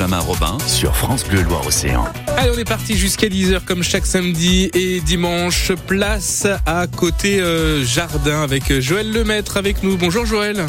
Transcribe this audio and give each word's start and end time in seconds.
Benjamin 0.00 0.20
Robin 0.20 0.56
sur 0.66 0.96
France 0.96 1.26
Bleu 1.28 1.42
Loire-Océan. 1.42 2.06
Allez, 2.38 2.50
on 2.56 2.58
est 2.58 2.64
parti 2.64 2.96
jusqu'à 2.96 3.26
10h 3.26 3.66
comme 3.66 3.82
chaque 3.82 4.06
samedi 4.06 4.70
et 4.72 4.98
dimanche. 5.00 5.72
Place 5.86 6.46
à 6.64 6.86
côté 6.86 7.38
euh, 7.38 7.84
jardin 7.84 8.42
avec 8.42 8.80
Joël 8.80 9.12
Lemaître 9.12 9.58
avec 9.58 9.82
nous. 9.82 9.98
Bonjour 9.98 10.24
Joël. 10.24 10.64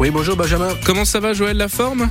Oui, 0.00 0.08
bonjour 0.08 0.36
Benjamin. 0.36 0.68
Comment 0.86 1.04
ça 1.04 1.20
va 1.20 1.34
Joël, 1.34 1.58
la 1.58 1.68
forme? 1.68 2.08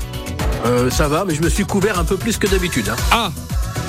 Euh, 0.67 0.91
Ça 0.91 1.07
va, 1.07 1.25
mais 1.25 1.33
je 1.33 1.41
me 1.41 1.49
suis 1.49 1.63
couvert 1.65 1.97
un 1.97 2.03
peu 2.03 2.15
plus 2.15 2.37
que 2.37 2.45
d'habitude. 2.45 2.89
Hein. 2.89 2.95
Ah 3.09 3.31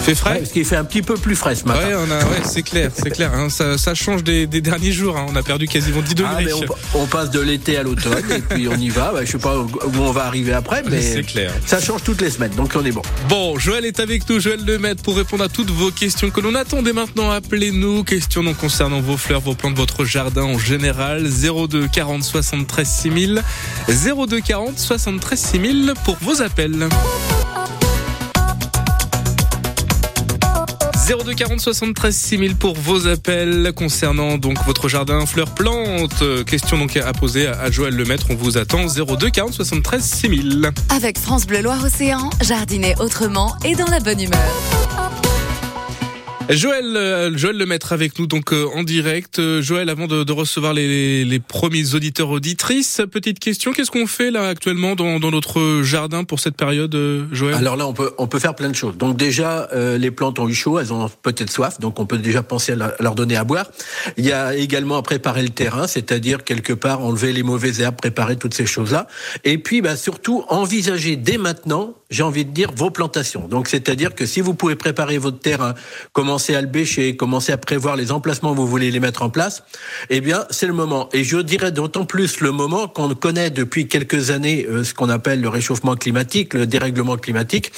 fait 0.03 0.14
frais 0.14 0.39
Parce 0.39 0.50
qu'il 0.50 0.64
fait 0.64 0.77
un 0.77 0.84
petit 0.84 1.03
peu 1.03 1.14
plus 1.14 1.37
frais 1.37 1.55
ce 1.55 1.64
matin. 1.64 1.87
Ouais, 1.87 1.95
ouais 1.95 2.43
c'est 2.45 2.62
clair, 2.62 2.91
c'est 2.95 3.11
clair. 3.11 3.32
Hein. 3.34 3.48
ça, 3.48 3.79
ça, 3.79 3.95
change 3.95 4.25
des, 4.25 4.46
des 4.46 4.61
derniers 4.61 4.93
jours. 4.93 5.16
Hein. 5.16 5.27
On 5.29 5.37
a 5.37 5.43
perdu 5.43 5.69
quasiment 5.69 6.02
10 6.02 6.14
degrés. 6.14 6.46
Ah, 6.51 6.75
on, 6.95 7.02
on, 7.02 7.07
passe 7.07 7.30
de 7.30 7.41
l'été 7.41 7.77
à 7.77 7.82
l'automne 7.82 8.25
et 8.30 8.41
puis 8.41 8.69
on 8.69 8.77
y 8.77 8.88
va. 8.88 9.12
je 9.25 9.30
sais 9.30 9.38
pas 9.38 9.57
où 9.59 9.69
on 9.98 10.11
va 10.11 10.25
arriver 10.25 10.52
après, 10.52 10.83
mais 10.88 11.01
c'est 11.01 11.23
clair. 11.23 11.52
ça 11.66 11.80
change 11.80 12.02
toutes 12.02 12.20
les 12.20 12.30
semaines, 12.30 12.52
donc 12.57 12.73
on 12.74 12.84
est 12.84 12.93
bon. 12.93 13.02
Bon, 13.29 13.59
Joël 13.59 13.84
est 13.84 14.01
avec 14.01 14.29
nous, 14.29 14.41
Joël 14.41 14.65
Lemaitre, 14.65 15.02
pour 15.02 15.16
répondre 15.16 15.45
à 15.45 15.48
toutes 15.48 15.70
vos 15.70 15.91
questions 15.91 16.30
que 16.30 16.41
l'on 16.41 16.55
attend 16.55 16.82
dès 16.82 16.93
maintenant. 16.93 17.30
Appelez-nous. 17.30 18.05
Questions 18.05 18.43
non 18.43 18.55
concernant 18.55 19.01
vos 19.01 19.16
fleurs, 19.16 19.41
vos 19.41 19.55
plantes, 19.55 19.77
votre 19.77 20.05
jardin 20.05 20.43
en 20.43 20.59
général. 20.59 21.29
02 21.29 21.88
40 21.88 22.24
73 22.24 22.88
6000. 22.88 23.43
02 23.88 24.41
40 24.41 24.79
73 24.79 25.38
6000 25.38 25.95
pour 26.05 26.16
vos 26.21 26.43
appels. 26.43 26.88
02 31.19 31.34
40 31.34 31.61
73 31.61 32.16
6000 32.16 32.57
pour 32.57 32.75
vos 32.75 33.07
appels 33.07 33.73
concernant 33.77 34.39
donc 34.39 34.57
votre 34.66 34.89
jardin 34.89 35.27
fleurs 35.27 35.55
plantes. 35.55 36.25
Question 36.47 36.79
donc 36.79 36.97
à 36.97 37.12
poser 37.12 37.47
à 37.47 37.71
Joël 37.71 37.95
Lemaître. 37.95 38.27
On 38.30 38.35
vous 38.35 38.57
attend 38.57 38.87
02 38.87 39.30
40 39.30 39.52
73 39.52 40.02
6000. 40.02 40.71
Avec 40.88 41.19
France 41.19 41.47
Bleu 41.47 41.61
Loire 41.61 41.85
Océan, 41.85 42.30
jardiner 42.41 42.95
autrement 42.98 43.55
et 43.65 43.75
dans 43.75 43.88
la 43.88 44.01
bonne 44.01 44.23
humeur. 44.23 44.82
Joël, 46.51 46.96
euh, 46.96 47.37
Joël 47.37 47.57
le 47.57 47.66
mettre 47.66 47.93
avec 47.93 48.18
nous 48.18 48.26
donc 48.26 48.52
euh, 48.52 48.66
en 48.74 48.82
direct. 48.82 49.38
Euh, 49.38 49.62
Joël, 49.62 49.88
avant 49.88 50.07
de, 50.07 50.24
de 50.24 50.32
recevoir 50.32 50.74
les, 50.74 51.24
les, 51.24 51.38
premiers 51.38 51.95
auditeurs 51.95 52.30
auditrices, 52.30 53.01
petite 53.10 53.38
question 53.38 53.73
qu'est-ce 53.73 53.90
qu'on 53.90 54.07
fait 54.07 54.30
là 54.30 54.48
actuellement 54.48 54.95
dans, 54.95 55.20
dans, 55.20 55.30
notre 55.30 55.82
jardin 55.82 56.24
pour 56.24 56.40
cette 56.40 56.57
période, 56.57 56.96
Joël? 57.32 57.54
Alors 57.54 57.76
là, 57.76 57.87
on 57.87 57.93
peut 57.93 58.13
on 58.18 58.26
peut 58.26 58.38
faire 58.38 58.54
plein 58.54 58.68
de 58.68 58.74
choses. 58.74 58.96
Donc 58.96 59.16
déjà, 59.16 59.68
les 59.98 60.10
plantes 60.10 60.38
ont 60.38 60.48
eu 60.48 60.54
chaud, 60.54 60.79
elles 60.79 60.93
ont 60.93 61.09
peut-être 61.23 61.51
soif, 61.51 61.80
donc 61.80 61.98
on 62.01 62.07
peut 62.07 62.18
déjà 62.18 62.43
penser 62.43 62.73
à, 62.73 62.95
leur 63.01 63.15
donner 63.15 63.37
à 63.37 63.45
boire. 63.45 63.66
Il 64.16 64.25
y 64.25 64.32
a 64.32 64.54
également 64.54 64.97
à 64.97 65.03
préparer 65.03 65.43
le 65.43 65.50
terrain, 65.50 65.87
c'est-à-dire 65.87 66.44
quelque 66.44 66.72
part 66.72 67.03
enlever 67.03 67.32
les 67.32 67.43
mauvaises 67.43 67.81
herbes, 67.81 67.97
préparer 67.97 68.37
toutes 68.37 68.54
ces 68.54 68.66
choses-là. 68.66 69.06
Et 69.44 69.59
puis, 69.59 69.81
bah, 69.81 69.97
surtout 69.97 70.44
envisager 70.48 71.16
dès 71.16 71.38
maintenant, 71.38 71.94
j'ai 72.12 72.22
envie 72.22 72.44
de 72.44 72.50
dire, 72.50 72.71
vos 72.75 72.91
plantations. 72.91 73.49
Donc 73.49 73.69
c'est-à-dire 73.69 74.15
que 74.15 74.27
si 74.27 74.41
vous 74.41 74.55
pouvez 74.55 74.77
préparer 74.77 75.19
votre 75.19 75.38
terrain, 75.38 75.75
commencer 76.12 76.32
commencer 76.32 76.54
à 76.54 76.62
le 76.62 76.66
bêcher, 76.66 77.15
commencer 77.15 77.53
à 77.53 77.59
prévoir 77.59 77.94
les 77.94 78.10
emplacements 78.10 78.53
où 78.53 78.54
vous 78.54 78.66
voulez 78.66 78.91
les 78.91 79.00
mettre 79.00 79.22
en 79.22 79.28
place, 79.28 79.65
eh 80.09 80.22
bien, 80.22 80.47
c'est 80.49 80.66
le 80.66 80.72
moment. 80.72 81.10
Et 81.12 81.25
je 81.25 81.37
dirais 81.37 81.72
d'autant 81.72 82.06
plus 82.06 82.41
le 82.41 82.53
moment 82.53 82.88
qu'on 82.88 83.15
connaît 83.15 83.50
depuis 83.50 83.87
quelques 83.87 84.31
années 84.31 84.65
euh, 84.66 84.82
ce 84.82 84.94
qu'on 84.94 85.10
appelle 85.10 85.43
le 85.43 85.49
réchauffement 85.49 85.94
climatique, 85.94 86.54
le 86.54 86.66
dérèglement 86.66 87.19
climatique. 87.19 87.71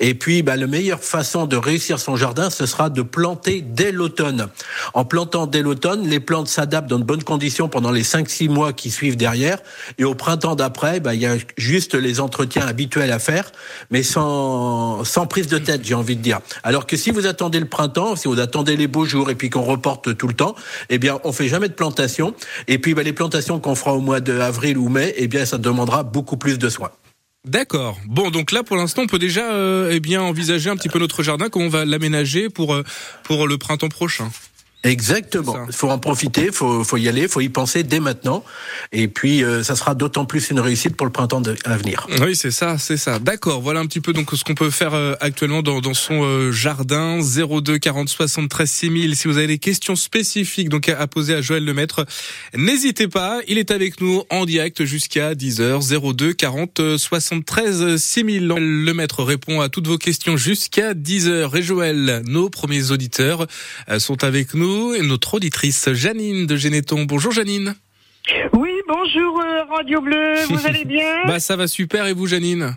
Et 0.00 0.14
puis, 0.14 0.42
bah, 0.42 0.56
la 0.56 0.66
meilleure 0.66 1.04
façon 1.04 1.46
de 1.46 1.56
réussir 1.56 2.00
son 2.00 2.16
jardin, 2.16 2.50
ce 2.50 2.66
sera 2.66 2.90
de 2.90 3.02
planter 3.02 3.60
dès 3.60 3.92
l'automne. 3.92 4.48
En 4.92 5.04
plantant 5.04 5.46
dès 5.46 5.62
l'automne, 5.62 6.08
les 6.08 6.18
plantes 6.20 6.48
s'adaptent 6.48 6.90
dans 6.90 6.98
de 6.98 7.04
bonnes 7.04 7.22
conditions 7.22 7.68
pendant 7.68 7.92
les 7.92 8.02
5-6 8.02 8.48
mois 8.48 8.72
qui 8.72 8.90
suivent 8.90 9.16
derrière. 9.16 9.58
Et 9.98 10.04
au 10.04 10.14
printemps 10.16 10.56
d'après, 10.56 10.98
bah, 10.98 11.14
il 11.14 11.20
y 11.20 11.26
a 11.26 11.36
juste 11.56 11.94
les 11.94 12.18
entretiens 12.18 12.66
habituels 12.66 13.12
à 13.12 13.18
faire, 13.20 13.52
mais 13.90 14.02
sans, 14.02 15.04
sans 15.04 15.26
prise 15.26 15.46
de 15.48 15.58
tête, 15.58 15.84
j'ai 15.84 15.94
envie 15.94 16.16
de 16.16 16.22
dire. 16.22 16.40
Alors 16.62 16.86
que 16.86 16.96
si 16.96 17.10
vous 17.10 17.26
attendez 17.26 17.60
le 17.60 17.66
printemps, 17.66 18.16
si 18.16 18.28
vous 18.28 18.40
attendez 18.40 18.76
les 18.76 18.86
beaux 18.86 19.04
jours 19.04 19.30
et 19.30 19.34
puis 19.34 19.50
qu'on 19.50 19.62
reporte 19.62 20.16
tout 20.16 20.28
le 20.28 20.34
temps, 20.34 20.54
eh 20.88 20.98
bien, 20.98 21.18
on 21.24 21.32
fait 21.32 21.48
jamais 21.48 21.68
de 21.68 21.74
plantation. 21.74 22.34
Et 22.68 22.78
puis, 22.78 22.94
bah, 22.94 23.02
les 23.02 23.12
plantations 23.12 23.60
qu'on 23.60 23.74
fera 23.74 23.94
au 23.94 24.00
mois 24.00 24.20
d'avril 24.20 24.78
ou 24.78 24.88
mai, 24.88 25.14
eh 25.16 25.28
bien, 25.28 25.44
ça 25.44 25.58
demandera 25.58 26.02
beaucoup 26.02 26.36
plus 26.36 26.58
de 26.58 26.68
soins. 26.68 26.90
D'accord. 27.46 27.98
Bon, 28.06 28.30
donc 28.30 28.52
là, 28.52 28.62
pour 28.62 28.76
l'instant, 28.76 29.02
on 29.02 29.06
peut 29.06 29.18
déjà, 29.18 29.52
euh, 29.52 29.90
eh 29.90 30.00
bien, 30.00 30.20
envisager 30.20 30.68
un 30.68 30.76
petit 30.76 30.90
peu 30.90 30.98
notre 30.98 31.22
jardin, 31.22 31.48
comment 31.48 31.66
on 31.66 31.70
va 31.70 31.86
l'aménager 31.86 32.50
pour 32.50 32.74
euh, 32.74 32.84
pour 33.22 33.48
le 33.48 33.56
printemps 33.56 33.88
prochain? 33.88 34.30
Exactement. 34.82 35.66
Il 35.66 35.74
faut 35.74 35.90
en 35.90 35.98
profiter, 35.98 36.50
faut 36.52 36.84
faut 36.84 36.96
y 36.96 37.08
aller, 37.08 37.28
faut 37.28 37.42
y 37.42 37.50
penser 37.50 37.82
dès 37.82 38.00
maintenant. 38.00 38.42
Et 38.92 39.08
puis 39.08 39.44
euh, 39.44 39.62
ça 39.62 39.76
sera 39.76 39.94
d'autant 39.94 40.24
plus 40.24 40.50
une 40.50 40.60
réussite 40.60 40.96
pour 40.96 41.06
le 41.06 41.12
printemps 41.12 41.42
à 41.64 41.76
venir. 41.76 42.06
Oui, 42.22 42.34
c'est 42.34 42.50
ça, 42.50 42.78
c'est 42.78 42.96
ça. 42.96 43.18
D'accord. 43.18 43.60
Voilà 43.60 43.80
un 43.80 43.86
petit 43.86 44.00
peu 44.00 44.14
donc 44.14 44.30
ce 44.32 44.42
qu'on 44.42 44.54
peut 44.54 44.70
faire 44.70 44.94
euh, 44.94 45.14
actuellement 45.20 45.60
dans, 45.62 45.80
dans 45.80 45.92
son 45.92 46.22
euh, 46.24 46.50
jardin 46.50 47.20
02 47.20 47.78
40 47.78 48.08
73 48.08 48.70
6000. 48.70 49.16
Si 49.16 49.28
vous 49.28 49.36
avez 49.36 49.48
des 49.48 49.58
questions 49.58 49.96
spécifiques 49.96 50.70
donc 50.70 50.88
à, 50.88 51.06
poser 51.06 51.34
à 51.34 51.42
Joël 51.42 51.64
Lemaître, 51.64 52.06
n'hésitez 52.54 53.08
pas. 53.08 53.40
Il 53.48 53.58
est 53.58 53.70
avec 53.70 54.00
nous 54.00 54.22
en 54.30 54.46
direct 54.46 54.84
jusqu'à 54.84 55.34
10h 55.34 56.14
02 56.14 56.32
40 56.32 56.96
73 56.96 57.96
6000. 57.96 58.48
Lemaître 58.48 59.22
répond 59.24 59.60
à 59.60 59.68
toutes 59.68 59.88
vos 59.88 59.98
questions 59.98 60.38
jusqu'à 60.38 60.94
10h. 60.94 61.54
Et 61.54 61.62
Joël, 61.62 62.22
nos 62.26 62.48
premiers 62.48 62.92
auditeurs 62.92 63.46
sont 63.98 64.24
avec 64.24 64.54
nous 64.54 64.69
et 64.94 65.02
notre 65.02 65.34
auditrice 65.34 65.92
Janine 65.92 66.46
de 66.46 66.56
Généton. 66.56 67.04
Bonjour 67.04 67.32
Janine. 67.32 67.74
Oui, 68.52 68.70
bonjour 68.88 69.40
euh, 69.40 69.64
Radio 69.64 70.00
Bleu, 70.00 70.34
vous 70.48 70.66
allez 70.66 70.84
bien 70.96 71.24
Bah 71.26 71.40
ça 71.40 71.56
va 71.56 71.66
super 71.66 72.06
et 72.06 72.12
vous 72.12 72.26
Janine 72.26 72.76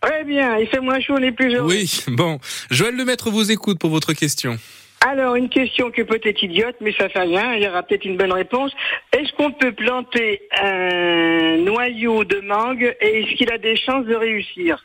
Très 0.00 0.24
bien, 0.24 0.56
il 0.58 0.66
fait 0.66 0.80
moins 0.80 1.00
chaud, 1.00 1.14
on 1.18 1.22
est 1.22 1.32
plus 1.32 1.54
heureux. 1.54 1.68
Oui, 1.68 2.04
bon. 2.08 2.38
Joël 2.70 2.94
Lemaître 2.96 3.30
vous 3.30 3.50
écoute 3.50 3.78
pour 3.78 3.90
votre 3.90 4.12
question. 4.12 4.58
Alors, 5.06 5.34
une 5.34 5.50
question 5.50 5.90
qui 5.90 6.02
peut 6.04 6.20
être 6.22 6.42
idiote, 6.42 6.76
mais 6.80 6.94
ça 6.98 7.08
fait 7.10 7.20
rien, 7.20 7.54
il 7.54 7.62
y 7.62 7.68
aura 7.68 7.82
peut-être 7.82 8.04
une 8.06 8.16
bonne 8.16 8.32
réponse. 8.32 8.72
Est-ce 9.12 9.32
qu'on 9.34 9.52
peut 9.52 9.72
planter 9.72 10.42
un 10.58 11.58
noyau 11.58 12.24
de 12.24 12.40
mangue 12.40 12.94
et 13.00 13.20
est-ce 13.20 13.36
qu'il 13.36 13.52
a 13.52 13.58
des 13.58 13.76
chances 13.76 14.06
de 14.06 14.14
réussir? 14.14 14.82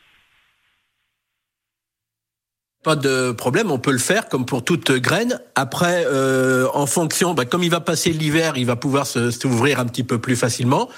Pas 2.82 2.96
de 2.96 3.32
problème, 3.32 3.70
on 3.70 3.78
peut 3.78 3.90
le 3.90 3.98
faire 3.98 4.28
comme 4.28 4.46
pour 4.46 4.64
toute 4.64 4.90
graine. 4.90 5.38
Après, 5.54 6.06
euh, 6.06 6.66
en 6.72 6.86
fonction, 6.86 7.34
bah, 7.34 7.44
comme 7.44 7.62
il 7.62 7.70
va 7.70 7.80
passer 7.80 8.10
l'hiver, 8.10 8.54
il 8.56 8.64
va 8.64 8.74
pouvoir 8.74 9.06
s'ouvrir 9.06 9.80
un 9.80 9.84
petit 9.84 10.02
peu 10.02 10.18
plus 10.18 10.34
facilement. 10.34 10.88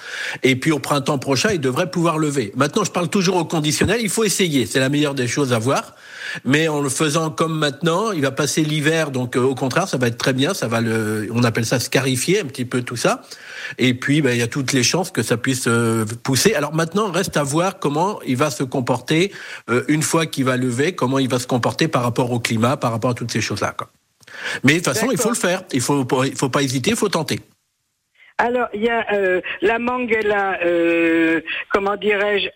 Et 0.44 0.54
puis 0.54 0.70
au 0.70 0.78
printemps 0.78 1.19
prochain, 1.19 1.50
il 1.53 1.60
devrait 1.60 1.91
pouvoir 1.91 2.19
lever. 2.19 2.53
Maintenant, 2.54 2.84
je 2.84 2.93
parle 2.93 3.09
toujours 3.09 3.34
au 3.34 3.44
conditionnel. 3.44 4.00
Il 4.00 4.10
faut 4.10 4.22
essayer, 4.22 4.65
c'est 4.65 4.78
la 4.78 4.91
meilleure 4.91 5.15
des 5.15 5.26
choses 5.26 5.53
à 5.53 5.59
voir. 5.59 5.97
Mais 6.44 6.69
en 6.69 6.81
le 6.81 6.88
faisant 6.88 7.31
comme 7.31 7.59
maintenant, 7.59 8.12
il 8.12 8.22
va 8.22 8.31
passer 8.31 8.62
l'hiver, 8.62 9.10
donc 9.10 9.37
euh, 9.37 9.41
au 9.41 9.56
contraire, 9.56 9.88
ça 9.88 9.97
va 9.97 10.06
être 10.06 10.19
très 10.19 10.34
bien. 10.34 10.54
Ça 10.54 10.69
va 10.69 10.81
le, 10.81 11.28
on 11.34 11.43
appelle 11.43 11.66
ça 11.66 11.81
scarifier 11.81 12.43
un 12.43 12.47
petit 12.47 12.64
peu 12.64 12.82
tout 12.82 12.97
ça. 12.97 13.22
Et 13.78 13.95
puis, 13.95 14.23
bah, 14.23 14.33
il 14.33 14.39
y 14.39 14.43
a 14.43 14.47
toutes 14.47 14.73
les 14.73 14.83
chances 14.83 15.11
que 15.11 15.23
ça 15.23 15.37
puisse 15.37 15.67
euh, 15.67 16.05
pousser. 16.23 16.55
Alors 16.55 16.75
maintenant, 16.75 17.11
reste 17.11 17.37
à 17.37 17.43
voir 17.43 17.78
comment 17.78 18.21
il 18.27 18.37
va 18.37 18.50
se 18.50 18.62
comporter 18.62 19.33
une 19.89 20.03
fois 20.03 20.27
qu'il 20.27 20.45
va 20.45 20.56
lever, 20.56 20.93
comment 20.95 21.19
il 21.19 21.28
va 21.28 21.39
se 21.39 21.47
comporter 21.47 21.89
par 21.89 22.03
rapport 22.03 22.31
au 22.31 22.41
climat, 22.41 22.77
par 22.77 22.93
rapport 22.93 23.11
à 23.11 23.15
toutes 23.15 23.33
ces 23.33 23.41
choses-là. 23.41 23.75
Mais 24.65 24.75
de 24.75 24.78
toute 24.78 24.87
façon, 24.87 25.11
il 25.11 25.19
faut 25.19 25.31
le 25.31 25.34
faire. 25.34 25.62
Il 25.73 25.81
faut, 25.81 26.06
il 26.25 26.37
faut 26.37 26.49
pas 26.49 26.62
hésiter, 26.62 26.91
il 26.91 26.97
faut 26.97 27.09
tenter. 27.09 27.41
Alors, 28.39 28.69
il 28.75 28.83
y 28.83 28.89
a 28.89 29.06
euh, 29.12 29.41
la 29.61 29.79
mangue, 29.79 30.12
elle 30.19 30.33
a, 30.33 30.59
euh, 30.65 31.41
comment 31.71 31.97
dirais-je, 31.97 32.49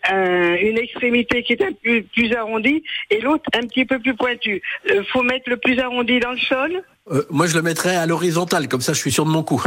une 0.61 0.77
extrémité 0.77 1.43
qui 1.43 1.53
est 1.53 1.63
un 1.63 1.71
peu 1.71 2.03
plus 2.13 2.33
arrondie 2.33 2.83
et 3.09 3.21
l'autre 3.21 3.45
un 3.53 3.65
petit 3.65 3.85
peu 3.85 3.99
plus 3.99 4.15
pointue. 4.15 4.61
Il 4.85 4.91
euh, 4.91 5.03
faut 5.13 5.23
mettre 5.23 5.49
le 5.49 5.57
plus 5.57 5.79
arrondi 5.79 6.19
dans 6.19 6.31
le 6.31 6.39
sol? 6.39 6.83
Moi, 7.29 7.47
je 7.47 7.55
le 7.55 7.61
mettrais 7.61 7.95
à 7.95 8.05
l'horizontale, 8.05 8.67
comme 8.67 8.81
ça 8.81 8.91
je 8.91 8.99
suis 8.99 9.11
sûr 9.11 9.23
de 9.23 9.29
mon 9.29 9.43
coup. 9.43 9.63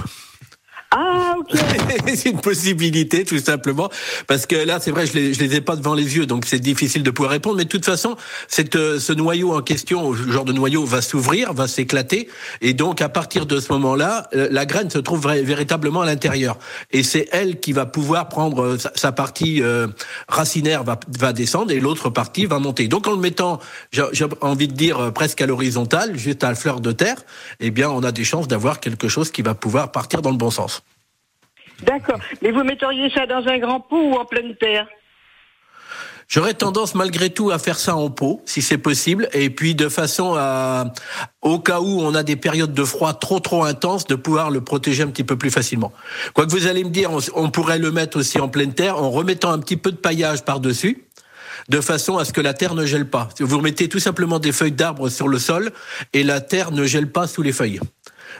Ah, 0.92 1.36
ok. 1.38 1.56
c'est 2.14 2.30
une 2.30 2.40
possibilité, 2.40 3.24
tout 3.24 3.38
simplement, 3.38 3.88
parce 4.26 4.46
que 4.46 4.56
là, 4.56 4.80
c'est 4.80 4.90
vrai, 4.90 5.06
je 5.06 5.12
les, 5.12 5.32
les 5.34 5.54
ai 5.54 5.60
pas 5.60 5.76
devant 5.76 5.94
les 5.94 6.16
yeux, 6.16 6.26
donc 6.26 6.46
c'est 6.46 6.58
difficile 6.58 7.04
de 7.04 7.10
pouvoir 7.12 7.30
répondre. 7.30 7.56
Mais 7.56 7.64
de 7.64 7.68
toute 7.68 7.84
façon, 7.84 8.16
cette, 8.48 8.74
euh, 8.74 8.98
ce 8.98 9.12
noyau 9.12 9.54
en 9.54 9.62
question, 9.62 10.12
ce 10.16 10.32
genre 10.32 10.44
de 10.44 10.52
noyau, 10.52 10.84
va 10.84 11.00
s'ouvrir, 11.00 11.52
va 11.52 11.68
s'éclater, 11.68 12.28
et 12.60 12.74
donc 12.74 13.02
à 13.02 13.08
partir 13.08 13.46
de 13.46 13.60
ce 13.60 13.72
moment-là, 13.72 14.28
euh, 14.34 14.48
la 14.50 14.66
graine 14.66 14.90
se 14.90 14.98
trouve 14.98 15.28
véritablement 15.28 16.00
à 16.00 16.06
l'intérieur, 16.06 16.58
et 16.90 17.04
c'est 17.04 17.28
elle 17.30 17.60
qui 17.60 17.72
va 17.72 17.86
pouvoir 17.86 18.28
prendre 18.28 18.62
euh, 18.62 18.78
sa, 18.96 19.12
partie 19.12 19.62
racinaire 20.28 20.82
va, 20.82 20.98
va 21.18 21.32
descendre, 21.32 21.70
et 21.70 21.78
l'autre 21.78 22.10
partie 22.10 22.46
va 22.46 22.58
monter. 22.58 22.88
Donc 22.88 23.06
en 23.06 23.12
le 23.12 23.18
mettant, 23.18 23.60
j'ai 23.92 24.26
envie 24.40 24.68
de 24.68 24.72
dire 24.72 25.12
presque 25.12 25.40
à 25.40 25.46
l'horizontale, 25.46 26.16
juste 26.16 26.42
à 26.42 26.48
la 26.48 26.54
fleur 26.54 26.80
de 26.80 26.92
terre, 26.92 27.16
eh 27.60 27.70
bien, 27.70 27.90
on 27.90 28.02
a 28.02 28.12
des 28.12 28.24
chances 28.24 28.48
d'avoir 28.48 28.80
quelque 28.80 29.08
chose 29.08 29.30
qui 29.30 29.42
va 29.42 29.54
pouvoir 29.54 29.92
partir 29.92 30.22
dans 30.22 30.30
le 30.30 30.36
bon 30.36 30.50
sens. 30.50 30.79
D'accord. 31.82 32.18
Mais 32.42 32.50
vous 32.50 32.64
metteriez 32.64 33.10
ça 33.10 33.26
dans 33.26 33.46
un 33.46 33.58
grand 33.58 33.80
pot 33.80 34.00
ou 34.00 34.14
en 34.14 34.24
pleine 34.24 34.54
terre 34.56 34.86
J'aurais 36.30 36.54
tendance 36.54 36.94
malgré 36.94 37.30
tout 37.30 37.50
à 37.50 37.58
faire 37.58 37.76
ça 37.76 37.96
en 37.96 38.08
pot, 38.08 38.40
si 38.44 38.62
c'est 38.62 38.78
possible, 38.78 39.28
et 39.32 39.50
puis 39.50 39.74
de 39.74 39.88
façon 39.88 40.36
à, 40.36 40.92
au 41.42 41.58
cas 41.58 41.80
où 41.80 42.00
on 42.02 42.14
a 42.14 42.22
des 42.22 42.36
périodes 42.36 42.72
de 42.72 42.84
froid 42.84 43.14
trop 43.14 43.40
trop 43.40 43.64
intenses, 43.64 44.06
de 44.06 44.14
pouvoir 44.14 44.52
le 44.52 44.60
protéger 44.60 45.02
un 45.02 45.08
petit 45.08 45.24
peu 45.24 45.36
plus 45.36 45.50
facilement. 45.50 45.92
Quoi 46.32 46.46
que 46.46 46.52
vous 46.52 46.68
allez 46.68 46.84
me 46.84 46.90
dire, 46.90 47.10
on, 47.34 47.50
pourrait 47.50 47.80
le 47.80 47.90
mettre 47.90 48.16
aussi 48.16 48.38
en 48.38 48.48
pleine 48.48 48.74
terre 48.74 48.96
en 49.02 49.10
remettant 49.10 49.50
un 49.50 49.58
petit 49.58 49.76
peu 49.76 49.90
de 49.90 49.96
paillage 49.96 50.44
par-dessus. 50.44 51.04
de 51.68 51.80
façon 51.80 52.16
à 52.16 52.24
ce 52.24 52.32
que 52.32 52.40
la 52.40 52.54
terre 52.54 52.76
ne 52.76 52.86
gèle 52.86 53.10
pas. 53.10 53.28
Vous 53.40 53.58
remettez 53.58 53.88
tout 53.88 53.98
simplement 53.98 54.38
des 54.38 54.52
feuilles 54.52 54.70
d'arbres 54.70 55.08
sur 55.08 55.26
le 55.26 55.38
sol 55.40 55.72
et 56.12 56.22
la 56.22 56.40
terre 56.40 56.70
ne 56.70 56.84
gèle 56.84 57.10
pas 57.10 57.26
sous 57.26 57.42
les 57.42 57.52
feuilles. 57.52 57.80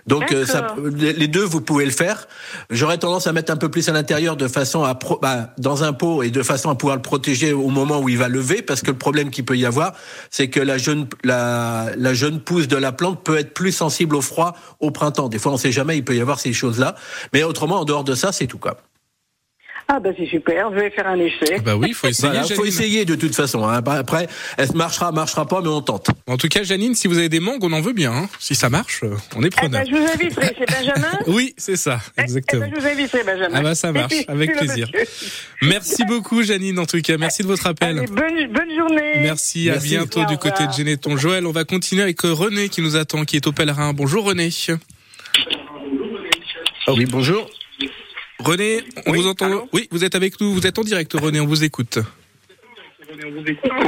Donc 0.07 0.33
euh, 0.33 0.47
ça, 0.47 0.75
les 0.97 1.29
deux, 1.29 1.45
vous 1.45 1.61
pouvez 1.61 1.85
le 1.85 1.91
faire. 1.91 2.27
J'aurais 2.71 2.99
tendance 2.99 3.27
à 3.27 3.33
mettre 3.33 3.53
un 3.53 3.57
peu 3.57 3.69
plus 3.69 3.89
à 3.89 3.93
l'intérieur 3.93 4.37
de 4.37 4.49
façon 4.49 4.83
à 4.83 4.95
pro- 4.95 5.19
bah, 5.21 5.55
dans 5.59 5.85
un 5.85 5.93
pot 5.93 6.23
et 6.23 6.31
de 6.31 6.43
façon 6.43 6.71
à 6.71 6.75
pouvoir 6.75 6.97
le 6.97 7.03
protéger 7.03 7.53
au 7.53 7.69
moment 7.69 8.01
où 8.01 8.09
il 8.09 8.19
va 8.19 8.29
lever, 8.29 8.63
parce 8.63 8.83
que 8.83 8.91
le 8.91 8.99
problème 8.99 9.31
qu'il 9.31 9.45
peut 9.45 9.57
y 9.57 9.67
avoir, 9.67 9.93
c'est 10.31 10.49
que 10.49 10.61
la 10.61 10.79
jeune 10.79 11.07
la, 11.25 11.91
la 11.97 12.15
jeune 12.15 12.41
pousse 12.41 12.69
de 12.69 12.77
la 12.77 12.93
plante 12.93 13.23
peut 13.25 13.39
être 13.39 13.55
plus 13.55 13.73
sensible 13.73 14.17
au 14.17 14.23
froid 14.23 14.57
au 14.81 14.91
printemps. 14.91 15.29
Des 15.29 15.39
fois, 15.39 15.53
on 15.53 15.57
sait 15.57 15.73
jamais, 15.73 15.97
il 15.97 16.05
peut 16.05 16.17
y 16.17 16.21
avoir 16.21 16.41
ces 16.41 16.53
choses-là. 16.53 16.95
Mais 17.33 17.43
autrement, 17.43 17.81
en 17.81 17.85
dehors 17.85 18.05
de 18.05 18.15
ça, 18.15 18.33
c'est 18.33 18.47
tout 18.47 18.59
quoi. 18.59 18.79
Ah 19.93 19.99
ben 19.99 20.15
c'est 20.17 20.27
super, 20.27 20.71
je 20.71 20.77
vais 20.77 20.91
faire 20.91 21.09
un 21.09 21.19
essai. 21.19 21.59
Bah 21.65 21.75
oui, 21.75 21.89
il 21.89 21.95
faut 21.95 22.07
essayer. 22.07 22.29
Voilà, 22.33 22.47
faut 22.55 22.65
essayer 22.65 23.05
de 23.05 23.17
toute 23.17 23.35
façon. 23.35 23.67
hein. 23.67 23.83
Après, 23.85 24.29
elle 24.57 24.69
marchera, 24.77 25.11
marchera 25.11 25.47
pas, 25.49 25.61
mais 25.63 25.69
on 25.69 25.81
tente. 25.83 26.11
En 26.29 26.37
tout 26.37 26.47
cas, 26.47 26.63
Janine, 26.63 26.95
si 26.95 27.09
vous 27.09 27.19
avez 27.19 27.29
des 27.29 27.41
mangues, 27.41 27.65
on 27.65 27.73
en 27.73 27.81
veut 27.81 27.93
bien. 27.93 28.13
hein. 28.13 28.29
Si 28.39 28.55
ça 28.55 28.69
marche, 28.71 29.03
on 29.35 29.43
est 29.43 29.47
Eh 29.47 29.51
preneur. 29.51 29.83
ben, 29.83 29.91
je 29.91 29.97
vous 29.97 30.07
inviterai, 30.09 30.55
c'est 30.57 30.71
Benjamin 30.71 31.19
Oui, 31.27 31.55
c'est 31.57 31.75
ça, 31.75 31.99
Eh, 32.17 32.21
exactement. 32.21 32.67
Eh 32.69 32.71
ben, 32.71 32.77
je 32.77 32.81
vous 32.81 32.87
inviterai, 32.87 33.25
Benjamin. 33.25 33.51
Ah 33.59 33.63
bah 33.63 33.75
ça 33.75 33.91
marche, 33.91 34.15
puis, 34.15 34.25
avec 34.29 34.57
plaisir. 34.57 34.89
Merci 35.63 36.05
beaucoup, 36.05 36.45
Janine, 36.45 36.79
en 36.79 36.87
tout 36.87 37.01
cas. 37.03 37.17
Merci 37.19 37.43
de 37.43 37.49
votre 37.49 37.67
appel. 37.67 37.99
Allez, 37.99 38.07
bonne, 38.07 38.47
bonne 38.53 38.77
journée. 38.79 39.15
Merci, 39.23 39.71
à 39.71 39.77
bientôt 39.79 40.25
du 40.25 40.39
côté 40.39 40.69
de 40.69 40.73
Geneton. 40.73 41.17
Joël, 41.17 41.47
on 41.47 41.53
va 41.53 41.65
continuer 41.65 42.03
avec 42.03 42.21
René 42.21 42.69
qui 42.69 42.81
nous 42.81 42.95
attend, 42.95 43.25
qui 43.25 43.35
est 43.35 43.47
au 43.49 43.53
pèlerin. 43.53 43.93
Bonjour 43.93 44.25
René. 44.25 44.51
Oui, 46.89 47.07
bonjour. 47.07 47.51
René, 48.45 48.83
on 49.07 49.13
Oui, 49.13 49.19
vous 49.19 49.27
entend. 49.29 49.47
allô 49.47 49.69
Oui, 49.73 49.89
vous 49.91 50.05
êtes 50.05 50.15
avec 50.15 50.41
nous, 50.41 50.53
vous 50.53 50.67
êtes 50.67 50.79
en 50.79 50.83
direct 50.83 51.13
René, 51.13 51.41
on 51.41 51.47
vous 51.47 51.63
écoute. 51.65 51.99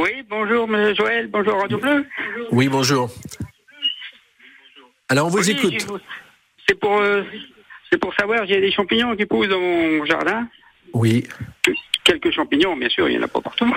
Oui, 0.00 0.10
bonjour, 0.28 0.68
monsieur 0.68 0.94
Joël, 0.94 1.28
bonjour 1.28 1.54
Radio 1.60 1.78
Bleu. 1.78 2.04
Oui, 2.50 2.68
bonjour. 2.68 3.10
Alors, 5.08 5.26
on 5.26 5.30
vous 5.30 5.38
Oui, 5.48 5.50
écoute. 5.56 5.86
C'est 6.68 6.78
pour, 6.78 6.98
euh, 7.00 7.22
c'est 7.90 7.98
pour 7.98 8.14
savoir, 8.14 8.46
j'ai 8.46 8.60
des 8.60 8.72
champignons 8.72 9.16
qui 9.16 9.26
poussent 9.26 9.48
dans 9.48 9.60
mon 9.60 10.04
jardin. 10.04 10.48
Oui. 10.92 11.26
Quelques 12.04 12.30
champignons, 12.32 12.76
bien 12.76 12.88
sûr, 12.88 13.08
il 13.08 13.16
n'y 13.16 13.22
en 13.22 13.26
a 13.26 13.28
pas 13.28 13.40
partout. 13.40 13.72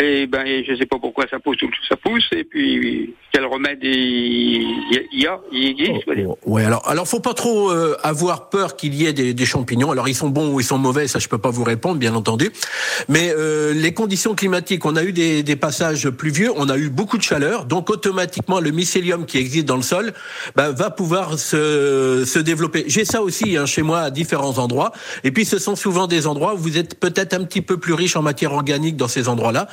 Et 0.00 0.26
ben, 0.26 0.46
je 0.66 0.76
sais 0.76 0.86
pas 0.86 0.98
pourquoi 0.98 1.24
ça 1.28 1.38
pousse 1.38 1.60
ou 1.62 1.68
ça 1.88 1.96
pousse. 1.96 2.28
Et 2.32 2.44
puis, 2.44 3.14
quel 3.32 3.44
remède 3.46 3.78
il 3.82 4.62
y 5.12 5.26
a, 5.26 5.40
il 5.52 5.68
existe. 5.68 6.06
veux 6.06 6.16
dire. 6.16 6.30
Ouais, 6.46 6.64
alors, 6.64 6.88
alors 6.88 7.06
faut 7.06 7.20
pas 7.20 7.34
trop 7.34 7.70
euh, 7.70 7.96
avoir 8.02 8.48
peur 8.48 8.76
qu'il 8.76 8.94
y 8.94 9.06
ait 9.06 9.12
des, 9.12 9.34
des 9.34 9.46
champignons. 9.46 9.90
Alors 9.90 10.08
ils 10.08 10.14
sont 10.14 10.28
bons 10.28 10.52
ou 10.52 10.60
ils 10.60 10.64
sont 10.64 10.78
mauvais, 10.78 11.08
ça 11.08 11.18
je 11.18 11.28
peux 11.28 11.38
pas 11.38 11.50
vous 11.50 11.64
répondre, 11.64 11.98
bien 11.98 12.14
entendu. 12.14 12.50
Mais 13.08 13.32
euh, 13.36 13.72
les 13.72 13.92
conditions 13.92 14.34
climatiques, 14.34 14.84
on 14.84 14.96
a 14.96 15.02
eu 15.02 15.12
des, 15.12 15.42
des 15.42 15.56
passages 15.56 16.08
pluvieux, 16.10 16.50
on 16.56 16.68
a 16.68 16.76
eu 16.76 16.88
beaucoup 16.88 17.18
de 17.18 17.22
chaleur, 17.22 17.64
donc 17.64 17.90
automatiquement 17.90 18.60
le 18.60 18.70
mycélium 18.70 19.26
qui 19.26 19.38
existe 19.38 19.66
dans 19.66 19.76
le 19.76 19.82
sol 19.82 20.12
bah, 20.56 20.70
va 20.70 20.90
pouvoir 20.90 21.38
se, 21.38 22.24
se 22.26 22.38
développer. 22.38 22.84
J'ai 22.86 23.04
ça 23.04 23.22
aussi 23.22 23.56
hein, 23.56 23.66
chez 23.66 23.82
moi 23.82 24.00
à 24.00 24.10
différents 24.10 24.58
endroits. 24.58 24.92
Et 25.24 25.30
puis 25.30 25.44
ce 25.44 25.58
sont 25.58 25.76
souvent 25.76 26.06
des 26.06 26.26
endroits 26.26 26.54
où 26.54 26.58
vous 26.58 26.78
êtes 26.78 26.98
peut-être 26.98 27.34
un 27.34 27.44
petit 27.44 27.62
peu 27.62 27.78
plus 27.78 27.94
riche 27.94 28.16
en 28.16 28.22
matière 28.22 28.52
organique 28.52 28.96
dans 28.96 29.08
ces 29.08 29.28
endroits-là, 29.28 29.68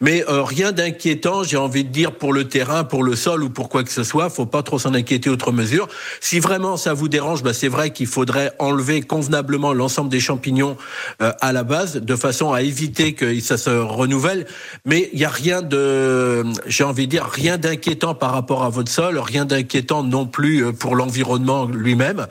mais 0.00 0.24
euh, 0.28 0.42
rien 0.42 0.72
d'inquiétant. 0.72 1.42
J'ai 1.42 1.56
envie 1.56 1.84
de 1.84 1.90
dire 1.90 2.12
pour 2.12 2.32
le 2.32 2.48
terrain, 2.48 2.84
pour 2.84 3.02
le 3.02 3.16
sol 3.16 3.42
ou 3.42 3.50
pour 3.50 3.68
quoi 3.68 3.84
que 3.84 3.92
ce 3.92 4.04
soit, 4.04 4.30
faut 4.30 4.46
pas 4.46 4.62
trop 4.62 4.78
s'en 4.78 4.94
inquiéter 4.94 5.30
outre 5.30 5.52
mesure. 5.52 5.88
Si 6.20 6.40
vraiment 6.40 6.76
ça 6.76 6.94
vous 6.94 7.08
dérange, 7.08 7.42
bah, 7.42 7.52
c'est 7.52 7.68
vrai 7.68 7.90
qu'il 7.90 8.06
faudrait 8.06 8.52
enlever 8.58 9.02
convenablement 9.02 9.72
l'ensemble 9.72 10.10
des 10.10 10.20
champignons 10.20 10.76
euh, 11.22 11.32
à 11.40 11.52
la 11.52 11.62
base, 11.62 11.96
de 11.96 12.16
façon 12.16 12.52
à 12.52 12.62
éviter 12.62 13.14
que 13.14 13.38
ça 13.40 13.56
se 13.56 13.70
renouvelle. 13.70 14.46
Mais 14.84 15.10
il 15.12 15.18
y 15.18 15.24
a 15.24 15.30
rien 15.30 15.62
de, 15.62 16.44
j'ai 16.66 16.84
envie 16.84 17.06
de 17.06 17.10
dire, 17.10 17.26
rien 17.26 17.58
d'inquiétant 17.58 18.14
par 18.14 18.32
rapport 18.32 18.64
à 18.64 18.68
votre 18.68 18.90
sol, 18.90 19.18
rien 19.18 19.44
d'inquiétant 19.44 20.02
non 20.02 20.26
plus 20.26 20.64
euh, 20.64 20.72
pour 20.72 20.96
l'environnement 20.96 21.66
lui-même. 21.66 22.26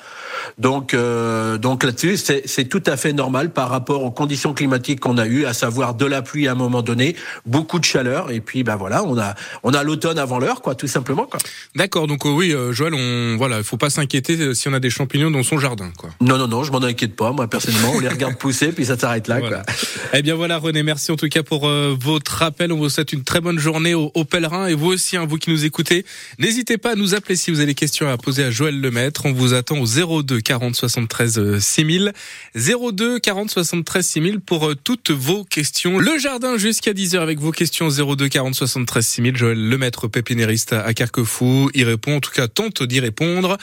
Donc, 0.58 0.94
euh, 0.94 1.58
donc 1.58 1.84
là-dessus, 1.84 2.18
c'est 2.18 2.66
tout 2.66 2.84
à 2.86 2.98
fait 2.98 3.14
normal 3.14 3.52
par 3.52 3.70
rapport 3.70 4.04
aux 4.04 4.12
conditions 4.12 4.54
climatiques 4.54 5.00
qu'on 5.00 5.18
a 5.18 5.28
eues, 5.28 5.46
à 5.46 5.54
savoir 5.54 5.94
de 5.94 6.06
la 6.06 6.22
pluie 6.22 6.48
à 6.48 6.52
un 6.54 6.56
moment 6.56 6.82
donné, 6.82 7.16
beaucoup 7.46 7.80
de 7.80 7.86
chaleur, 7.86 8.32
et 8.32 8.40
puis 8.40 8.64
bah 8.64 8.76
voilà, 8.76 9.04
on 9.04 9.18
a 9.18 9.36
on 9.64 9.74
a 9.74 9.84
l'automne 9.84 10.20
avant 10.20 10.40
l'heure, 10.40 10.62
quoi, 10.62 10.76
tout 10.76 10.88
simplement, 10.88 11.26
quoi. 11.26 11.40
D'accord, 11.76 12.08
donc 12.08 12.26
euh, 12.26 12.30
oui, 12.30 12.54
euh, 12.54 12.72
Joël, 12.72 12.94
on 12.94 13.38
voilà, 13.38 13.58
il 13.60 13.64
faut 13.64 13.78
pas 13.78 13.90
s'inquiéter 13.90 14.38
euh, 14.38 14.54
si 14.54 14.68
on 14.68 14.74
a 14.74 14.80
des 14.80 14.90
champignons 14.90 15.32
dans 15.32 15.44
son 15.44 15.60
jardin, 15.60 15.92
quoi. 15.98 16.10
Non, 16.22 16.38
non, 16.38 16.48
non, 16.48 16.64
je 16.64 16.72
m'en 16.72 16.82
inquiète 16.82 17.16
pas. 17.16 17.32
Moi, 17.32 17.48
personnellement, 17.48 17.94
on 17.96 18.00
les 18.00 18.08
regarde 18.08 18.36
pousser, 18.40 18.72
puis 18.72 18.86
ça 18.86 18.98
s'arrête 18.98 19.28
là. 19.28 19.40
Voilà. 19.40 19.64
Quoi. 19.64 19.74
Eh 20.14 20.22
bien 20.22 20.36
voilà 20.36 20.58
René, 20.58 20.84
merci 20.84 21.12
en 21.12 21.16
tout 21.16 21.30
cas 21.30 21.44
pour 21.44 21.68
euh, 21.68 21.96
votre 22.00 22.42
appel. 22.42 22.72
On 22.72 22.78
vous 22.78 22.90
souhaite 22.90 23.14
une 23.14 23.24
très 23.24 23.42
bonne 23.42 23.60
journée 23.60 23.94
au, 23.94 24.12
au 24.16 24.26
pèlerin 24.26 24.68
et 24.68 24.74
vous 24.74 24.88
aussi, 24.88 25.18
hein, 25.18 25.26
vous 25.28 25.38
qui 25.38 25.50
nous 25.50 25.66
écoutez, 25.66 26.06
n'hésitez 26.40 26.78
pas 26.78 26.92
à 26.92 26.96
nous 26.96 27.16
appeler 27.16 27.36
si 27.36 27.52
vous 27.52 27.58
avez 27.58 27.68
des 27.68 27.76
questions 27.76 28.10
à 28.10 28.18
poser 28.18 28.44
à 28.44 28.52
Joël 28.52 28.80
Lemaître. 28.80 29.26
On 29.26 29.34
vous 29.34 29.54
attend 29.54 29.78
au 29.78 30.22
02 30.24 30.42
40 30.42 30.76
73 30.76 31.38
euh, 31.40 31.60
6000, 31.60 32.14
02 32.56 33.20
40 33.20 33.50
73 33.52 34.06
6000 34.06 34.40
pour 34.40 34.72
toutes 34.84 35.12
vos 35.12 35.44
questions. 35.44 36.00
Le 36.00 36.18
jardin 36.18 36.58
jusqu'à 36.58 36.94
10h 36.94 37.19
avec 37.22 37.40
vos 37.40 37.52
questions 37.52 37.90
02 37.90 38.28
40 38.30 38.56
73 38.56 39.06
6000. 39.06 39.38
Joël 39.38 39.70
Lemaître, 39.70 40.08
pépinériste 40.08 40.74
à 40.74 40.94
Carquefou, 40.94 41.70
y 41.74 41.84
répond, 41.84 42.18
en 42.18 42.20
tout 42.20 42.32
cas 42.32 42.48
tente 42.48 42.84
d'y 42.84 43.00
répondre. 43.00 43.58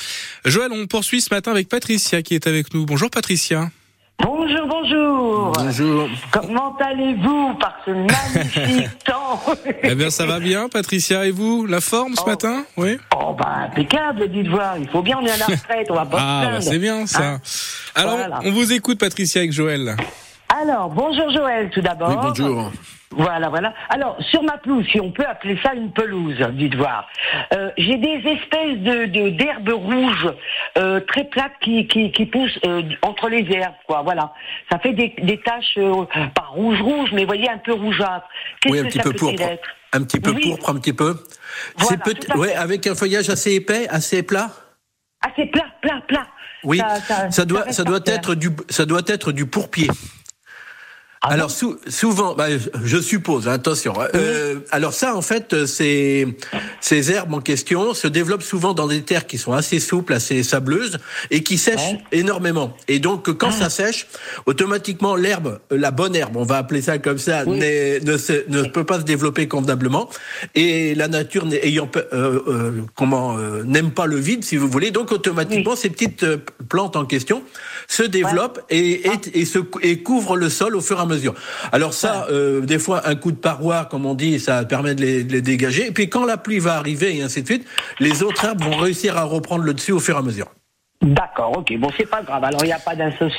Joël, 0.44 0.70
on 0.72 0.86
poursuit 0.86 1.20
ce 1.20 1.32
matin 1.34 1.50
avec 1.50 1.68
Patricia 1.68 2.22
qui 2.22 2.34
est 2.34 2.46
avec 2.46 2.72
nous. 2.74 2.86
Bonjour 2.86 3.10
Patricia. 3.10 3.70
Bonjour, 4.22 4.66
bonjour. 4.66 5.52
Bonjour. 5.52 6.08
Comment 6.30 6.74
allez-vous 6.78 7.54
par 7.60 7.76
ce 7.84 7.90
magnifique 7.90 8.88
temps? 9.04 9.42
Eh 9.82 9.94
bien, 9.94 10.08
ça 10.08 10.24
va 10.24 10.40
bien, 10.40 10.70
Patricia. 10.70 11.26
Et 11.26 11.30
vous, 11.30 11.66
la 11.66 11.82
forme 11.82 12.14
ce 12.14 12.22
Oh. 12.24 12.28
matin? 12.30 12.64
Oui. 12.78 12.96
Oh 13.14 13.34
bah 13.38 13.68
impeccable, 13.70 14.30
dites 14.30 14.48
voir. 14.48 14.78
Il 14.78 14.88
faut 14.88 15.02
bien, 15.02 15.18
on 15.20 15.26
est 15.26 15.30
à 15.30 15.36
la 15.36 15.44
retraite, 15.46 15.88
on 15.90 15.94
va 15.94 16.06
pas 16.06 16.16
Ah, 16.18 16.48
bah, 16.50 16.60
c'est 16.62 16.78
bien 16.78 17.06
ça. 17.06 17.32
Hein 17.34 17.40
Alors, 17.94 18.16
Voilà. 18.16 18.40
on 18.44 18.52
vous 18.52 18.72
écoute, 18.72 18.98
Patricia, 18.98 19.40
avec 19.42 19.52
Joël. 19.52 19.96
Alors, 20.54 20.88
bonjour 20.90 21.30
Joël, 21.30 21.70
tout 21.70 21.80
d'abord. 21.80 22.08
Oui, 22.10 22.16
bonjour. 22.22 22.72
Voilà, 23.10 23.48
voilà. 23.48 23.72
Alors, 23.88 24.16
sur 24.30 24.42
ma 24.42 24.58
pelouse, 24.58 24.84
si 24.90 25.00
on 25.00 25.10
peut 25.10 25.24
appeler 25.24 25.58
ça 25.62 25.74
une 25.74 25.92
pelouse, 25.92 26.36
dites 26.52 26.74
voir, 26.74 27.08
euh, 27.54 27.70
j'ai 27.78 27.96
des 27.96 28.20
espèces 28.28 28.78
de 28.78 29.06
de- 29.06 29.30
d'herbes 29.30 29.68
rouges 29.70 30.32
euh, 30.78 31.00
très 31.00 31.24
plates 31.24 31.52
qui, 31.62 31.86
qui, 31.88 32.12
qui 32.12 32.26
poussent 32.26 32.58
euh, 32.66 32.82
entre 33.02 33.28
les 33.28 33.46
herbes, 33.50 33.74
quoi. 33.86 34.02
Voilà. 34.02 34.32
Ça 34.70 34.78
fait 34.78 34.92
des, 34.92 35.14
des 35.22 35.40
taches, 35.40 35.74
euh, 35.78 36.04
pas 36.34 36.46
rouge-rouge, 36.50 37.10
mais 37.12 37.22
vous 37.22 37.28
voyez, 37.28 37.48
un 37.48 37.58
peu 37.58 37.72
rougeâtres. 37.72 38.26
Qu'est-ce 38.60 38.72
Oui, 38.72 38.80
un 38.80 38.82
que 38.84 38.88
petit 38.88 38.98
ça 38.98 39.04
peu 39.04 39.10
peut-il 39.12 39.36
pourpre. 39.36 39.42
être 39.52 39.68
Un 39.92 40.02
petit 40.02 40.20
peu 40.20 40.30
Oui. 40.30 40.42
pourpre, 40.42 40.70
un 40.70 40.74
petit 40.76 40.92
peu. 40.92 41.16
Voilà, 41.78 42.02
c'est 42.04 42.14
peut 42.16 42.38
ouais, 42.38 42.54
avec 42.54 42.86
un 42.86 42.94
feuillage 42.94 43.30
assez 43.30 43.52
épais, 43.54 43.88
assez 43.88 44.22
plat. 44.22 44.50
C'est 45.36 45.46
plat, 45.46 45.64
plat, 45.82 46.00
plat. 46.06 46.26
Oui, 46.64 46.78
Ça- 46.78 46.96
ça, 47.00 47.30
ça- 47.30 47.44
doit, 47.44 47.70
ça 47.72 47.84
doit 47.84 48.00
être 48.06 48.34
du, 48.34 48.50
ça 48.68 48.84
doit 48.86 49.02
être 49.08 49.32
du 49.32 49.46
pourpier. 49.46 49.88
Ah 51.28 51.32
alors 51.32 51.50
sou- 51.50 51.76
souvent, 51.88 52.34
bah, 52.34 52.46
je 52.84 52.98
suppose, 53.00 53.48
hein, 53.48 53.52
attention. 53.54 54.00
hein, 54.00 54.06
euh, 54.14 54.56
alors 54.70 54.92
ça, 54.94 55.16
en 55.16 55.22
fait, 55.22 55.66
ces, 55.66 56.36
ces 56.80 57.10
herbes 57.10 57.34
en 57.34 57.40
question 57.40 57.94
se 57.94 58.06
développent 58.06 58.44
souvent 58.44 58.74
dans 58.74 58.86
des 58.86 59.02
terres 59.02 59.26
qui 59.26 59.36
sont 59.36 59.52
assez 59.52 59.80
souples, 59.80 60.12
assez 60.12 60.44
sableuses 60.44 60.98
et 61.32 61.42
qui 61.42 61.58
sèchent 61.58 61.94
Ouais. 61.94 62.00
énormément. 62.12 62.76
Et 62.86 63.00
donc, 63.00 63.28
quand 63.36 63.48
Ah. 63.50 63.62
ça 63.62 63.70
sèche, 63.70 64.06
automatiquement, 64.46 65.16
l'herbe, 65.16 65.58
euh, 65.72 65.76
la 65.76 65.90
bonne 65.90 66.14
herbe, 66.14 66.36
on 66.36 66.44
va 66.44 66.58
appeler 66.58 66.80
ça 66.80 66.98
comme 66.98 67.18
ça, 67.18 67.42
Oui. 67.44 67.58
ne, 67.58 68.16
se- 68.16 68.48
ne 68.48 68.62
peut 68.62 68.84
pas 68.84 69.00
se 69.00 69.04
développer 69.04 69.48
convenablement. 69.48 70.08
Et 70.54 70.94
la 70.94 71.08
nature 71.08 71.44
ayant 71.62 71.90
euh, 71.96 72.40
euh, 72.46 72.70
comment 72.94 73.36
euh, 73.36 73.64
n'aime 73.64 73.90
pas 73.90 74.06
le 74.06 74.16
vide, 74.16 74.44
si 74.44 74.56
vous 74.56 74.68
voulez. 74.68 74.92
Donc, 74.92 75.10
automatiquement, 75.10 75.74
ces 75.74 75.90
petites 75.90 76.22
euh, 76.22 76.36
plantes 76.68 76.94
en 76.94 77.04
question 77.04 77.42
se 77.88 78.04
développent 78.04 78.60
et, 78.70 79.06
et, 79.08 79.40
et 79.40 79.44
se, 79.44 79.58
et 79.82 80.02
couvrent 80.02 80.36
le 80.36 80.48
sol 80.50 80.76
au 80.76 80.80
fur 80.80 80.98
et 80.98 81.00
à 81.00 81.06
mesure. 81.06 81.15
Alors 81.72 81.94
ça, 81.94 82.26
euh, 82.30 82.60
des 82.60 82.78
fois, 82.78 83.06
un 83.06 83.14
coup 83.14 83.32
de 83.32 83.36
paroi, 83.36 83.86
comme 83.90 84.06
on 84.06 84.14
dit, 84.14 84.40
ça 84.40 84.64
permet 84.64 84.94
de 84.94 85.02
les, 85.02 85.24
de 85.24 85.32
les 85.32 85.42
dégager. 85.42 85.86
Et 85.86 85.92
puis 85.92 86.08
quand 86.08 86.24
la 86.24 86.36
pluie 86.36 86.58
va 86.58 86.74
arriver 86.74 87.16
et 87.16 87.22
ainsi 87.22 87.42
de 87.42 87.46
suite, 87.46 87.66
les 88.00 88.22
autres 88.22 88.44
herbes 88.44 88.62
vont 88.62 88.76
réussir 88.76 89.16
à 89.16 89.24
reprendre 89.24 89.64
le 89.64 89.74
dessus 89.74 89.92
au 89.92 90.00
fur 90.00 90.16
et 90.16 90.18
à 90.18 90.22
mesure. 90.22 90.55
D'accord, 91.06 91.58
ok. 91.58 91.72
Bon, 91.78 91.88
c'est 91.96 92.06
pas 92.08 92.22
grave. 92.22 92.42
Alors, 92.42 92.60
il 92.64 92.66
n'y 92.66 92.72
a 92.72 92.78
pas 92.78 92.94
d'importance. 92.96 93.32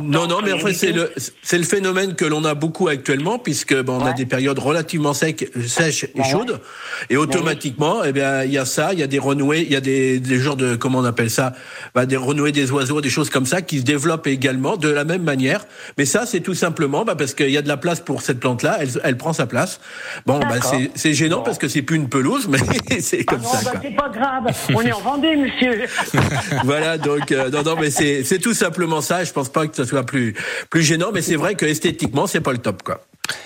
Non, 0.00 0.26
non, 0.28 0.38
mais 0.44 0.52
enfin, 0.52 0.68
du 0.68 0.74
c'est 0.74 0.92
le, 0.92 1.12
c'est 1.42 1.58
le 1.58 1.64
phénomène 1.64 2.14
que 2.14 2.24
l'on 2.24 2.44
a 2.44 2.54
beaucoup 2.54 2.86
actuellement, 2.88 3.38
puisque 3.38 3.74
ben, 3.74 3.94
on 4.00 4.06
a 4.06 4.12
des 4.12 4.26
périodes 4.26 4.58
relativement 4.58 5.12
secs, 5.12 5.50
sèches 5.66 6.04
et 6.04 6.10
Ouais. 6.20 6.24
chaudes, 6.30 6.60
et 7.08 7.16
automatiquement, 7.16 8.04
eh 8.04 8.12
bien, 8.12 8.44
il 8.44 8.52
y 8.52 8.58
a 8.58 8.64
ça, 8.64 8.92
il 8.92 9.00
y 9.00 9.02
a 9.02 9.06
des 9.06 9.18
renouées, 9.18 9.62
il 9.62 9.72
y 9.72 9.76
a 9.76 9.80
des, 9.80 10.20
des 10.20 10.38
genres 10.38 10.56
de, 10.56 10.76
comment 10.76 10.98
on 11.00 11.04
appelle 11.04 11.30
ça, 11.30 11.52
ben, 11.94 12.06
des 12.06 12.16
renouées 12.16 12.52
des 12.52 12.70
oiseaux, 12.70 13.00
des 13.00 13.10
choses 13.10 13.30
comme 13.30 13.46
ça, 13.46 13.60
qui 13.62 13.78
se 13.80 13.84
développent 13.84 14.26
également 14.28 14.76
de 14.76 14.88
la 14.88 15.04
même 15.04 15.22
manière. 15.22 15.64
Mais 15.98 16.04
ça, 16.04 16.26
c'est 16.26 16.40
tout 16.40 16.54
simplement 16.54 17.04
ben, 17.04 17.16
parce 17.16 17.34
qu'il 17.34 17.50
y 17.50 17.56
a 17.58 17.62
de 17.62 17.68
la 17.68 17.76
place 17.76 18.00
pour 18.00 18.22
cette 18.22 18.38
plante-là, 18.38 18.76
elle, 18.80 18.88
elle 19.02 19.16
prend 19.16 19.32
sa 19.32 19.46
place. 19.46 19.80
Bon, 20.26 20.38
ben, 20.38 20.60
c'est, 20.62 20.90
c'est 20.94 21.12
gênant 21.14 21.38
Bon. 21.38 21.42
parce 21.44 21.58
que 21.58 21.68
c'est 21.68 21.82
plus 21.82 21.96
une 21.96 22.08
pelouse, 22.08 22.46
mais 22.48 22.58
c'est 23.00 23.20
Ah 23.26 23.32
comme 23.32 23.40
non, 23.42 23.48
ça. 23.48 23.70
quoi. 23.70 23.80
c'est 23.82 23.96
pas 23.96 24.08
grave. 24.10 24.44
On 24.74 24.80
est 24.82 24.92
en 24.92 25.00
Vendée, 25.00 25.34
monsieur. 25.34 25.84
voilà, 26.64 26.98
donc 27.02 27.32
euh, 27.32 27.50
non, 27.50 27.62
non, 27.62 27.76
mais 27.80 27.90
c'est 27.90 28.24
c'est 28.24 28.38
tout 28.38 28.54
simplement 28.54 29.00
ça. 29.00 29.24
Je 29.24 29.32
pense 29.32 29.48
pas 29.48 29.66
que 29.66 29.76
ce 29.76 29.84
soit 29.84 30.04
plus 30.04 30.34
plus 30.70 30.82
gênant, 30.82 31.10
mais 31.12 31.22
c'est 31.22 31.36
vrai 31.36 31.54
que 31.54 31.66
esthétiquement, 31.66 32.26
c'est 32.26 32.40
pas 32.40 32.52
le 32.52 32.58
top, 32.58 32.82
quoi. 32.82 33.00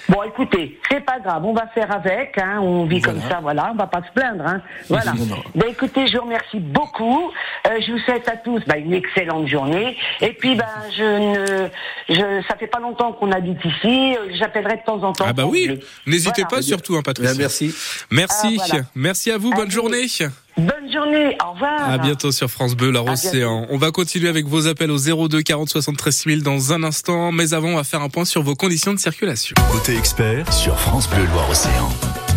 Bon, 0.09 0.23
écoutez, 0.23 0.79
c'est 0.91 1.05
pas 1.05 1.19
grave, 1.19 1.45
on 1.45 1.53
va 1.53 1.67
faire 1.75 1.93
avec, 1.93 2.39
hein, 2.39 2.59
on 2.63 2.87
vit 2.87 3.03
comme 3.03 3.21
ça, 3.29 3.41
voilà, 3.43 3.71
on 3.73 3.77
va 3.77 3.87
pas 3.87 4.01
se 4.01 4.13
plaindre, 4.15 4.45
hein, 4.47 4.63
voilà. 4.89 5.13
Ben, 5.55 5.67
écoutez, 5.69 6.07
je 6.07 6.17
vous 6.17 6.25
remercie 6.25 6.59
beaucoup, 6.59 7.31
Euh, 7.67 7.81
je 7.87 7.93
vous 7.93 7.99
souhaite 7.99 8.27
à 8.29 8.37
tous 8.37 8.63
ben, 8.67 8.77
une 8.77 8.95
excellente 8.95 9.47
journée, 9.49 9.97
et 10.23 10.33
puis 10.33 10.55
ben 10.55 10.65
je 10.97 11.03
ne, 11.03 11.69
je, 12.09 12.43
ça 12.49 12.57
fait 12.57 12.67
pas 12.67 12.81
longtemps 12.81 13.13
qu'on 13.13 13.31
habite 13.33 13.59
ici, 13.65 14.15
euh, 14.17 14.29
j'appellerai 14.39 14.77
de 14.77 14.85
temps 14.87 15.03
en 15.03 15.13
temps. 15.13 15.25
Ah 15.29 15.33
bah 15.35 15.45
oui, 15.47 15.81
n'hésitez 16.07 16.43
Voilà. 16.43 16.57
pas 16.57 16.63
surtout, 16.63 16.97
hein, 16.97 17.03
Patricia. 17.03 17.33
Bien, 17.33 17.41
merci. 17.41 17.75
Merci, 18.11 18.59
Ah, 18.61 18.65
voilà. 18.69 18.85
merci 18.95 19.31
à 19.31 19.39
vous, 19.39 19.51
bonne 19.51 19.71
journée. 19.71 20.07
Bonne 20.57 20.93
journée, 20.93 21.37
au 21.45 21.53
revoir. 21.53 21.91
À 21.91 21.99
bientôt 21.99 22.31
sur 22.31 22.49
France 22.49 22.77
Bleu, 22.77 22.91
la. 22.93 23.03
Océan. 23.03 23.67
On 23.71 23.77
va 23.77 23.91
continuer 23.91 24.29
avec 24.29 24.47
vos 24.47 24.69
appels 24.69 24.91
au 24.91 24.99
02 24.99 25.43
40 25.43 25.69
73 25.69 26.15
6000 26.15 26.43
dans 26.43 26.73
un 26.73 26.85
instant, 26.85 27.33
mais 27.33 27.55
avant, 27.55 27.71
on 27.71 27.77
va 27.77 27.85
faire 27.85 28.03
un 28.03 28.09
point 28.09 28.25
sur 28.25 28.43
vos 28.43 28.55
conditions 28.55 28.95
de 28.95 28.99
circulation. 28.99 29.55
Côté 29.73 29.97
expert 29.97 30.53
sur 30.53 30.79
France 30.79 31.09
Bleu 31.11 31.25
Loire-Océan. 31.33 31.91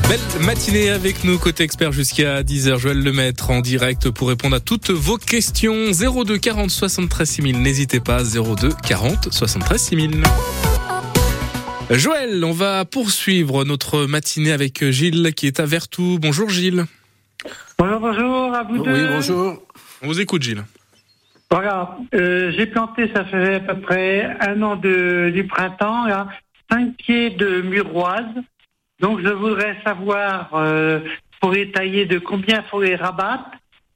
Belle 0.09 0.19
matinée 0.45 0.89
avec 0.89 1.23
nous, 1.25 1.37
côté 1.37 1.63
expert 1.63 1.91
jusqu'à 1.91 2.41
10h. 2.41 2.77
Joël 2.77 3.03
Lemaître 3.03 3.51
en 3.51 3.61
direct 3.61 4.09
pour 4.09 4.29
répondre 4.29 4.55
à 4.55 4.59
toutes 4.59 4.89
vos 4.89 5.17
questions. 5.17 5.91
02 5.91 6.37
40 6.39 6.71
73 6.71 7.29
6000. 7.29 7.61
N'hésitez 7.61 7.99
pas, 7.99 8.23
02 8.23 8.69
40 8.87 9.31
73 9.31 9.79
6000. 9.79 10.23
Joël, 11.91 12.43
on 12.43 12.51
va 12.51 12.83
poursuivre 12.83 13.63
notre 13.63 14.05
matinée 14.05 14.51
avec 14.51 14.89
Gilles 14.89 15.33
qui 15.35 15.45
est 15.45 15.59
à 15.59 15.65
Vertou. 15.65 16.17
Bonjour 16.19 16.49
Gilles. 16.49 16.85
Bonjour, 17.77 17.99
bonjour 17.99 18.53
à 18.53 18.63
vous 18.63 18.83
deux. 18.83 18.91
Oui, 18.91 19.07
bonjour. 19.09 19.61
On 20.01 20.07
vous 20.07 20.19
écoute 20.19 20.41
Gilles. 20.41 20.63
Voilà, 21.49 21.97
euh, 22.13 22.51
j'ai 22.51 22.65
planté, 22.65 23.09
ça 23.13 23.23
fait 23.23 23.55
à 23.55 23.59
peu 23.61 23.79
près 23.79 24.35
un 24.41 24.61
an 24.61 24.75
de, 24.75 25.31
du 25.33 25.45
printemps, 25.45 26.05
là, 26.05 26.27
cinq 26.69 26.95
pieds 26.97 27.29
de 27.29 27.61
muroise. 27.61 28.25
Donc 28.99 29.21
je 29.21 29.29
voudrais 29.29 29.77
savoir, 29.85 30.49
euh, 30.55 30.99
pour 31.39 31.51
les 31.51 31.71
tailler, 31.71 32.05
de 32.05 32.19
combien 32.19 32.63
faut 32.63 32.81
les 32.81 32.95
rabattre. 32.95 33.51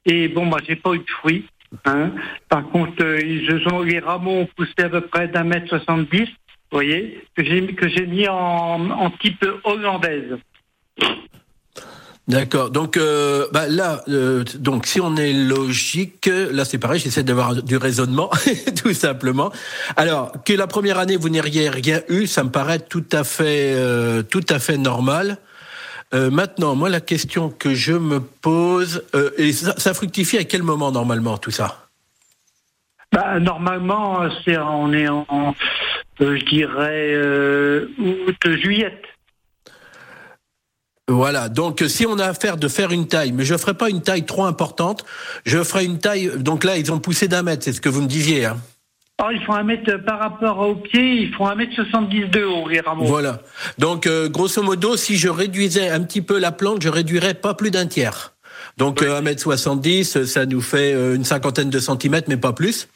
Et 0.05 0.27
bon, 0.29 0.45
moi, 0.45 0.59
j'ai 0.65 0.77
pas 0.77 0.93
eu 0.93 0.99
de 0.99 1.09
fruits. 1.09 1.45
Hein. 1.85 2.11
Par 2.47 2.69
contre, 2.69 3.03
euh, 3.03 3.19
ils 3.19 3.67
ont, 3.67 3.81
les 3.81 3.99
rameaux 3.99 4.41
ont 4.41 4.49
poussé 4.55 4.73
à 4.79 4.89
peu 4.89 5.01
près 5.01 5.27
d'un 5.27 5.43
mètre 5.43 5.67
soixante-dix, 5.67 6.29
vous 6.71 6.77
voyez, 6.77 7.21
que 7.35 7.43
j'ai 7.43 7.65
que 7.73 7.89
j'ai 7.89 8.05
mis 8.05 8.27
en, 8.27 8.89
en 8.91 9.09
type 9.11 9.45
hollandaise. 9.63 10.37
D'accord. 12.27 12.69
Donc 12.69 12.97
euh, 12.97 13.47
bah 13.51 13.67
là, 13.67 14.03
euh, 14.07 14.43
donc 14.59 14.85
si 14.85 15.01
on 15.01 15.15
est 15.17 15.33
logique, 15.33 16.27
là 16.27 16.65
c'est 16.65 16.77
pareil, 16.77 16.99
j'essaie 16.99 17.23
d'avoir 17.23 17.55
du 17.61 17.77
raisonnement, 17.77 18.29
tout 18.83 18.93
simplement. 18.93 19.51
Alors 19.97 20.31
que 20.45 20.53
la 20.53 20.67
première 20.67 20.99
année 20.99 21.17
vous 21.17 21.29
n'ayez 21.29 21.69
rien 21.69 22.01
eu, 22.09 22.27
ça 22.27 22.43
me 22.43 22.49
paraît 22.49 22.79
tout 22.79 23.05
à 23.11 23.23
fait, 23.23 23.73
euh, 23.75 24.21
tout 24.21 24.45
à 24.49 24.59
fait 24.59 24.77
normal. 24.77 25.39
Euh, 26.13 26.29
maintenant, 26.29 26.75
moi 26.75 26.89
la 26.89 26.99
question 26.99 27.49
que 27.49 27.73
je 27.73 27.93
me 27.93 28.19
pose, 28.19 29.03
euh, 29.15 29.31
et 29.37 29.53
ça, 29.53 29.73
ça 29.77 29.93
fructifie 29.93 30.37
à 30.37 30.43
quel 30.43 30.61
moment 30.61 30.91
normalement 30.91 31.37
tout 31.37 31.51
ça? 31.51 31.87
Bah, 33.13 33.39
normalement, 33.39 34.29
c'est 34.43 34.57
on 34.57 34.93
est 34.93 35.07
en, 35.07 35.55
euh, 36.21 36.37
je 36.37 36.45
dirais 36.45 37.15
août, 37.97 38.57
juillet. 38.61 39.01
Voilà, 41.11 41.49
donc 41.49 41.81
euh, 41.81 41.87
si 41.87 42.05
on 42.05 42.17
a 42.19 42.25
affaire 42.25 42.57
de 42.57 42.67
faire 42.67 42.91
une 42.91 43.07
taille, 43.07 43.31
mais 43.31 43.43
je 43.45 43.53
ne 43.53 43.57
ferai 43.59 43.73
pas 43.73 43.89
une 43.89 44.01
taille 44.01 44.25
trop 44.25 44.45
importante, 44.45 45.03
je 45.45 45.63
ferai 45.63 45.85
une 45.85 45.99
taille, 45.99 46.31
donc 46.37 46.63
là 46.63 46.77
ils 46.77 46.91
ont 46.91 46.99
poussé 46.99 47.27
d'un 47.27 47.43
mètre, 47.43 47.63
c'est 47.63 47.73
ce 47.73 47.81
que 47.81 47.89
vous 47.89 48.01
me 48.01 48.07
disiez. 48.07 48.45
Hein. 48.45 48.57
Oh, 49.23 49.27
ils 49.31 49.41
font 49.43 49.53
un 49.53 49.63
mètre 49.63 49.97
par 50.03 50.19
rapport 50.19 50.57
au 50.59 50.75
pied, 50.75 51.21
ils 51.23 51.33
font 51.33 51.45
un 51.47 51.55
mètre 51.55 51.73
70 51.75 52.29
de 52.29 52.43
haut, 52.43 52.67
les 52.67 52.79
rameaux. 52.79 53.05
Voilà, 53.05 53.41
donc 53.77 54.07
euh, 54.07 54.29
grosso 54.29 54.63
modo, 54.63 54.97
si 54.97 55.17
je 55.17 55.29
réduisais 55.29 55.89
un 55.89 56.01
petit 56.01 56.21
peu 56.21 56.39
la 56.39 56.51
plante, 56.51 56.81
je 56.81 56.89
réduirais 56.89 57.35
pas 57.35 57.53
plus 57.53 57.69
d'un 57.71 57.85
tiers. 57.85 58.33
Donc 58.77 59.01
euh, 59.03 59.21
1m70, 59.21 60.25
ça 60.25 60.45
nous 60.45 60.61
fait 60.61 60.93
euh, 60.93 61.15
une 61.15 61.25
cinquantaine 61.25 61.69
de 61.69 61.79
centimètres, 61.79 62.27
mais 62.29 62.37
pas 62.37 62.53
plus, 62.53 62.87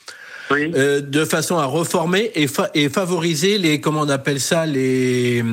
Oui. 0.52 0.72
euh, 0.76 1.02
de 1.02 1.26
façon 1.26 1.58
à 1.58 1.66
reformer 1.66 2.32
et, 2.34 2.48
fa- 2.48 2.70
et 2.74 2.90
favoriser 2.90 3.58
les, 3.58 3.82
comment 3.82 4.02
on 4.02 4.10
appelle 4.10 4.40
ça, 4.40 4.66
les... 4.66 5.44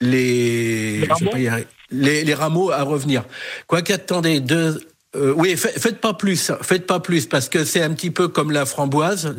Les, 0.00 1.00
Les 1.00 1.06
pas 1.06 1.14
arriver. 1.32 1.66
les, 1.90 2.24
les 2.24 2.34
rameaux 2.34 2.70
à 2.70 2.82
revenir. 2.82 3.24
Quoi 3.66 3.82
qu'attendez, 3.82 4.40
deux, 4.40 4.80
euh, 5.16 5.32
oui, 5.36 5.56
fa- 5.56 5.68
faites 5.68 6.00
pas 6.00 6.14
plus, 6.14 6.52
faites 6.62 6.86
pas 6.86 7.00
plus, 7.00 7.26
parce 7.26 7.48
que 7.48 7.64
c'est 7.64 7.82
un 7.82 7.90
petit 7.92 8.10
peu 8.10 8.28
comme 8.28 8.50
la 8.50 8.64
framboise. 8.64 9.36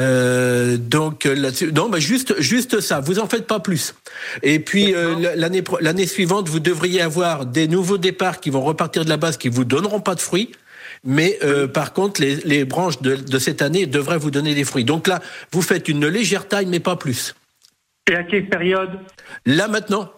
Euh, 0.00 0.76
donc 0.76 1.24
euh, 1.24 1.34
là-dessus, 1.34 1.72
non, 1.72 1.88
bah 1.88 2.00
juste, 2.00 2.34
juste 2.40 2.80
ça. 2.80 3.00
Vous 3.00 3.20
en 3.20 3.28
faites 3.28 3.46
pas 3.46 3.60
plus. 3.60 3.94
Et 4.42 4.58
puis 4.58 4.92
euh, 4.94 5.34
l'année 5.36 5.62
l'année 5.80 6.06
suivante, 6.06 6.48
vous 6.48 6.58
devriez 6.60 7.00
avoir 7.00 7.46
des 7.46 7.68
nouveaux 7.68 7.96
départs 7.98 8.40
qui 8.40 8.50
vont 8.50 8.62
repartir 8.62 9.04
de 9.04 9.08
la 9.08 9.16
base, 9.16 9.36
qui 9.36 9.48
vous 9.48 9.64
donneront 9.64 10.00
pas 10.00 10.16
de 10.16 10.20
fruits. 10.20 10.50
Mais 11.04 11.38
euh, 11.44 11.68
par 11.68 11.92
contre, 11.92 12.20
les, 12.20 12.36
les 12.44 12.64
branches 12.64 13.00
de, 13.02 13.14
de 13.14 13.38
cette 13.38 13.62
année 13.62 13.86
devraient 13.86 14.18
vous 14.18 14.30
donner 14.32 14.54
des 14.54 14.64
fruits. 14.64 14.84
Donc 14.84 15.06
là, 15.06 15.20
vous 15.52 15.62
faites 15.62 15.88
une 15.88 16.06
légère 16.08 16.48
taille, 16.48 16.66
mais 16.66 16.80
pas 16.80 16.96
plus. 16.96 17.34
Et 18.10 18.14
à 18.14 18.22
quelle 18.22 18.48
période? 18.48 19.00
Là 19.46 19.68
maintenant. 19.68 20.10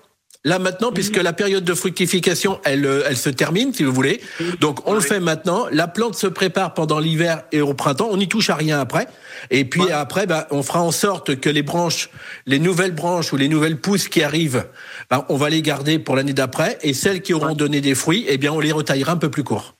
Là 0.45 0.61
maintenant, 0.61 0.93
puisque 0.93 1.16
la 1.16 1.33
période 1.33 1.64
de 1.64 1.75
fructification, 1.75 2.61
elle, 2.64 2.87
euh, 2.87 3.02
elle 3.09 3.16
se 3.16 3.31
termine, 3.31 3.73
si 3.73 3.83
vous 3.83 3.90
voulez. 3.93 4.21
Donc 4.61 4.88
on 4.88 4.95
le 4.95 5.00
fait 5.00 5.19
maintenant. 5.19 5.66
La 5.73 5.88
plante 5.88 6.14
se 6.14 6.28
prépare 6.28 6.73
pendant 6.73 7.00
l'hiver 7.00 7.43
et 7.50 7.61
au 7.61 7.75
printemps. 7.75 8.09
On 8.12 8.16
n'y 8.16 8.28
touche 8.28 8.49
à 8.49 8.55
rien 8.55 8.78
après. 8.78 9.09
Et 9.50 9.64
puis 9.64 9.90
après, 9.90 10.26
bah, 10.26 10.47
on 10.52 10.62
fera 10.62 10.83
en 10.83 10.93
sorte 10.93 11.40
que 11.40 11.50
les 11.50 11.62
branches, 11.62 12.11
les 12.47 12.61
nouvelles 12.61 12.95
branches 12.95 13.33
ou 13.33 13.37
les 13.37 13.49
nouvelles 13.49 13.81
pousses 13.81 14.09
qui 14.09 14.23
arrivent, 14.23 14.66
bah, 15.11 15.26
on 15.31 15.37
va 15.37 15.50
les 15.50 15.62
garder 15.62 15.99
pour 15.99 16.14
l'année 16.14 16.33
d'après. 16.33 16.78
Et 16.83 16.95
celles 16.95 17.23
qui 17.23 17.35
auront 17.35 17.55
donné 17.55 17.81
des 17.81 17.97
fruits, 17.97 18.25
eh 18.28 18.38
bien, 18.38 18.52
on 18.52 18.61
les 18.61 18.71
retaillera 18.71 19.12
un 19.12 19.16
peu 19.16 19.31
plus 19.31 19.43
court. 19.43 19.75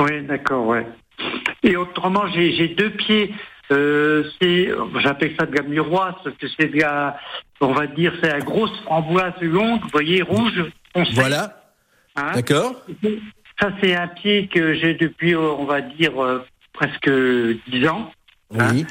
Oui, 0.00 0.24
d'accord, 0.28 0.64
ouais. 0.64 0.86
Et 1.64 1.76
autrement, 1.76 2.28
j'ai 2.32 2.52
j'ai 2.52 2.68
deux 2.68 2.90
pieds. 2.90 3.34
Euh, 3.70 4.24
c'est, 4.40 4.70
j'appelle 5.00 5.34
ça 5.38 5.46
de 5.46 5.54
la 5.54 5.62
muroise, 5.62 6.14
parce 6.24 6.36
que 6.36 6.46
c'est 6.58 6.68
de 6.68 6.80
la, 6.80 7.18
on 7.60 7.72
va 7.72 7.86
dire, 7.86 8.12
c'est 8.22 8.30
la 8.30 8.40
grosse 8.40 8.76
framboise 8.84 9.34
longue, 9.42 9.80
vous 9.82 9.88
voyez, 9.92 10.22
rouge. 10.22 10.64
Voilà. 11.14 11.62
hein. 12.16 12.32
D'accord. 12.34 12.74
Ça, 13.60 13.70
c'est 13.82 13.94
un 13.94 14.08
pied 14.08 14.46
que 14.48 14.74
j'ai 14.74 14.94
depuis, 14.94 15.34
euh, 15.34 15.40
on 15.40 15.64
va 15.64 15.80
dire, 15.82 16.22
euh, 16.22 16.44
presque 16.72 17.10
10 17.10 17.88
ans. 17.88 18.10
Oui. 18.52 18.86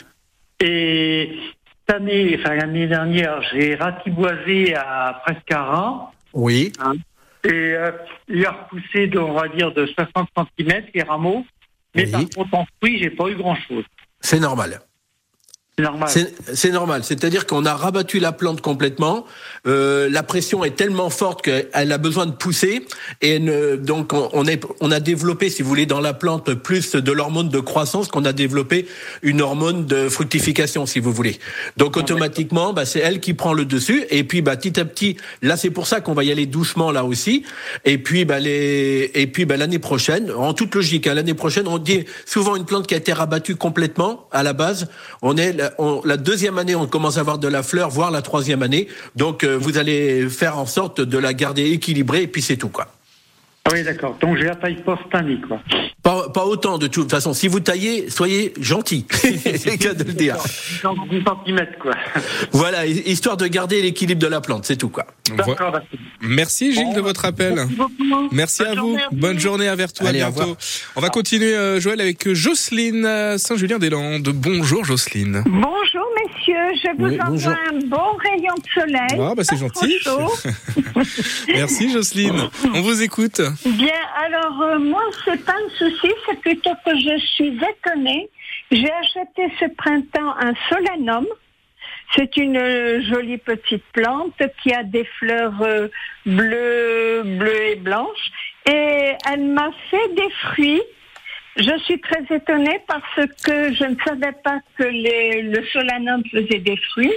Et 0.59 1.37
cette 1.87 1.95
année, 1.95 2.37
enfin 2.39 2.55
l'année 2.55 2.87
dernière, 2.87 3.41
j'ai 3.51 3.75
ratiboisé 3.75 4.75
à 4.75 5.21
presque 5.25 5.51
un 5.51 5.61
ras. 5.63 6.11
Oui. 6.33 6.71
Et 7.45 7.49
euh, 7.51 7.91
il 8.27 8.45
a 8.45 8.51
repoussé, 8.51 9.07
de, 9.07 9.19
on 9.19 9.33
va 9.33 9.47
dire, 9.47 9.71
de 9.71 9.85
60 9.85 10.27
cm 10.57 10.83
les 10.93 11.03
rameaux. 11.03 11.45
Mais 11.95 12.05
Oui. 12.05 12.11
par 12.11 12.21
contre, 12.35 12.53
en 12.55 12.65
fruits, 12.79 12.99
j'ai 12.99 13.09
pas 13.09 13.27
eu 13.29 13.35
grand-chose. 13.35 13.85
C'est 14.19 14.39
normal. 14.39 14.81
C'est 15.79 15.83
normal. 15.83 16.09
C'est 16.55 16.71
normal. 16.71 17.03
C'est-à-dire 17.03 17.45
qu'on 17.45 17.63
a 17.63 17.75
rabattu 17.75 18.17
la 18.17 18.31
plante 18.31 18.61
complètement. 18.61 19.25
Euh, 19.67 20.09
la 20.09 20.23
pression 20.23 20.63
est 20.63 20.75
tellement 20.75 21.11
forte 21.11 21.43
qu'elle 21.43 21.91
a 21.91 21.97
besoin 21.99 22.25
de 22.25 22.31
pousser. 22.31 22.87
Et 23.21 23.37
ne- 23.37 23.75
donc, 23.75 24.11
on, 24.11 24.47
est, 24.47 24.63
on 24.81 24.89
a 24.89 24.99
développé, 24.99 25.51
si 25.51 25.61
vous 25.61 25.69
voulez, 25.69 25.85
dans 25.85 25.99
la 25.99 26.15
plante 26.15 26.55
plus 26.55 26.93
de 26.95 27.11
l'hormone 27.11 27.49
de 27.49 27.59
croissance 27.59 28.07
qu'on 28.07 28.25
a 28.25 28.33
développé 28.33 28.87
une 29.21 29.39
hormone 29.39 29.85
de 29.85 30.09
fructification, 30.09 30.87
si 30.87 30.99
vous 30.99 31.11
voulez. 31.13 31.37
Donc, 31.77 31.95
automatiquement, 31.95 32.73
bah, 32.73 32.85
c'est 32.87 32.99
elle 33.01 33.19
qui 33.19 33.35
prend 33.35 33.53
le 33.53 33.63
dessus. 33.63 34.03
Et 34.09 34.23
puis, 34.23 34.41
bah, 34.41 34.55
petit 34.57 34.79
à 34.79 34.85
petit, 34.85 35.17
là, 35.43 35.57
c'est 35.57 35.69
pour 35.69 35.85
ça 35.85 36.01
qu'on 36.01 36.15
va 36.15 36.23
y 36.23 36.31
aller 36.31 36.47
doucement 36.47 36.91
là 36.91 37.03
aussi. 37.05 37.43
Et 37.85 37.99
puis, 37.99 38.25
bah, 38.25 38.39
les, 38.39 39.11
et 39.13 39.27
puis, 39.27 39.45
bah, 39.45 39.57
l'année 39.57 39.77
prochaine, 39.77 40.31
en 40.31 40.55
toute 40.55 40.73
logique, 40.73 41.05
hein, 41.05 41.13
l'année 41.13 41.35
prochaine, 41.35 41.67
on 41.67 41.77
dit 41.77 42.05
souvent 42.25 42.55
une 42.55 42.65
plante 42.65 42.87
qui 42.87 42.95
a 42.95 42.97
été 42.97 43.13
rabattue 43.13 43.57
complètement 43.57 44.27
à 44.31 44.41
la 44.41 44.53
base. 44.53 44.87
On 45.21 45.37
est 45.37 45.66
on- 45.77 46.01
la 46.05 46.17
deuxième 46.17 46.57
année, 46.57 46.75
on 46.75 46.87
commence 46.87 47.17
à 47.17 47.21
avoir 47.21 47.37
de 47.39 47.47
la 47.47 47.63
fleur, 47.63 47.89
voire 47.89 48.11
la 48.11 48.21
troisième 48.21 48.63
année. 48.63 48.87
Donc, 49.15 49.43
euh, 49.43 49.57
vous 49.57 49.77
allez 49.77 50.29
faire 50.29 50.57
en 50.57 50.65
sorte 50.65 51.01
de 51.01 51.17
la 51.17 51.33
garder 51.33 51.71
équilibrée 51.71 52.23
et 52.23 52.27
puis 52.27 52.41
c'est 52.41 52.57
tout, 52.57 52.69
quoi. 52.69 52.87
Ah 53.67 53.73
oui, 53.73 53.83
d'accord. 53.83 54.17
Donc 54.21 54.37
j'ai 54.37 54.45
la 54.45 54.55
taille 54.55 54.81
pas 54.81 54.97
cette 55.03 55.13
année, 55.13 55.37
quoi. 55.45 55.59
Pas, 56.01 56.29
pas 56.29 56.45
autant 56.45 56.77
de 56.77 56.87
toute 56.87 57.11
façon. 57.11 57.33
Si 57.33 57.49
vous 57.49 57.59
taillez, 57.59 58.09
soyez 58.09 58.53
gentil. 58.61 59.05
c'est 59.11 59.65
le 59.65 59.77
cas 59.77 59.93
de 59.93 60.05
le 60.05 60.13
dire. 60.13 60.37
10 60.37 60.79
cm, 61.45 61.67
quoi. 61.81 61.91
Voilà, 62.53 62.85
histoire 62.85 63.35
de 63.35 63.45
garder 63.47 63.81
l'équilibre 63.81 64.21
de 64.21 64.27
la 64.27 64.39
plante, 64.39 64.63
c'est 64.65 64.77
tout, 64.77 64.87
quoi. 64.87 65.05
D'accord. 65.35 65.79
Merci 66.21 66.71
Gilles 66.73 66.93
de 66.95 67.01
votre 67.01 67.25
appel. 67.25 67.55
Merci 67.55 67.75
beaucoup. 67.75 68.29
Merci 68.31 68.63
Bonne 68.63 68.67
à 68.77 68.81
vous. 68.81 68.87
journée. 68.87 69.03
Bonne 69.11 69.39
journée 69.39 69.67
à 69.67 69.75
Vertou. 69.75 70.07
À 70.07 70.13
bientôt. 70.13 70.55
On 70.95 71.01
va 71.01 71.09
continuer, 71.09 71.53
euh, 71.53 71.81
Joël, 71.81 71.99
avec 71.99 72.31
Jocelyne 72.33 73.05
euh, 73.05 73.37
Saint-Julien-des-Landes. 73.37 74.29
Bonjour, 74.29 74.85
Jocelyne. 74.85 75.43
Bonjour 75.45 76.05
messieurs, 76.15 76.53
je 76.83 76.97
vous 76.97 77.05
Oui, 77.09 77.13
envoie 77.19 77.29
bonjour. 77.31 77.51
un 77.51 77.79
bon 77.87 78.17
rayon 78.17 78.53
de 78.55 78.81
soleil. 78.81 79.19
Ah, 79.21 79.33
bah, 79.35 79.43
c'est 79.43 79.57
gentil. 79.57 79.97
Merci, 81.49 81.91
Jocelyne. 81.91 82.49
On 82.73 82.81
vous 82.81 83.01
écoute. 83.01 83.41
Bien, 83.65 84.01
alors 84.15 84.61
euh, 84.61 84.79
moi 84.79 85.03
c'est 85.25 85.43
pas 85.43 85.53
un 85.53 85.69
souci, 85.77 86.11
c'est 86.25 86.39
plutôt 86.39 86.73
que 86.85 86.95
je 86.95 87.17
suis 87.17 87.57
étonnée. 87.57 88.29
J'ai 88.71 88.91
acheté 88.91 89.51
ce 89.59 89.65
printemps 89.75 90.35
un 90.39 90.53
solanum. 90.69 91.25
C'est 92.15 92.37
une 92.37 92.57
euh, 92.57 93.01
jolie 93.01 93.37
petite 93.37 93.83
plante 93.93 94.41
qui 94.61 94.73
a 94.73 94.83
des 94.83 95.05
fleurs 95.19 95.61
euh, 95.61 95.87
bleues, 96.25 97.23
bleues 97.23 97.63
et 97.71 97.75
blanches. 97.75 98.31
Et 98.65 99.13
elle 99.29 99.45
m'a 99.45 99.71
fait 99.89 100.13
des 100.13 100.29
fruits. 100.43 100.83
Je 101.57 101.77
suis 101.79 101.99
très 101.99 102.23
étonnée 102.29 102.79
parce 102.87 103.27
que 103.43 103.73
je 103.73 103.83
ne 103.83 103.95
savais 104.05 104.33
pas 104.43 104.59
que 104.77 104.83
le 104.83 105.65
solanum 105.73 106.21
faisait 106.31 106.59
des 106.59 106.77
fruits. 106.91 107.15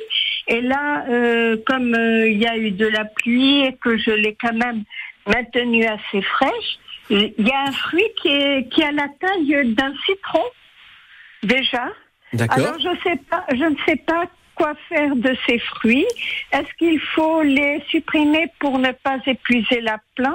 Et 0.48 0.62
là, 0.62 1.04
euh, 1.08 1.56
comme 1.66 1.94
il 1.94 2.38
y 2.38 2.46
a 2.46 2.56
eu 2.56 2.70
de 2.70 2.86
la 2.86 3.04
pluie 3.04 3.66
et 3.66 3.74
que 3.74 3.98
je 3.98 4.10
l'ai 4.10 4.36
quand 4.40 4.54
même 4.54 4.84
maintenue 5.30 5.86
assez 5.86 6.22
fraîche, 6.22 6.78
il 7.10 7.34
y 7.38 7.50
a 7.50 7.62
un 7.68 7.72
fruit 7.72 8.06
qui, 8.22 8.28
est, 8.28 8.68
qui 8.72 8.82
a 8.82 8.92
la 8.92 9.08
taille 9.20 9.74
d'un 9.74 9.92
citron 10.06 10.44
déjà. 11.42 11.88
D'accord. 12.32 12.58
Alors 12.58 12.78
je 12.78 12.88
sais 13.02 13.16
pas, 13.28 13.44
je 13.50 13.64
ne 13.64 13.76
sais 13.86 13.96
pas 13.96 14.26
quoi 14.60 14.74
faire 14.90 15.16
de 15.16 15.32
ces 15.46 15.58
fruits? 15.58 16.06
Est-ce 16.52 16.70
qu'il 16.78 17.00
faut 17.14 17.42
les 17.42 17.82
supprimer 17.90 18.44
pour 18.60 18.78
ne 18.78 18.92
pas 19.06 19.18
épuiser 19.26 19.80
la 19.80 19.96
plante? 20.16 20.34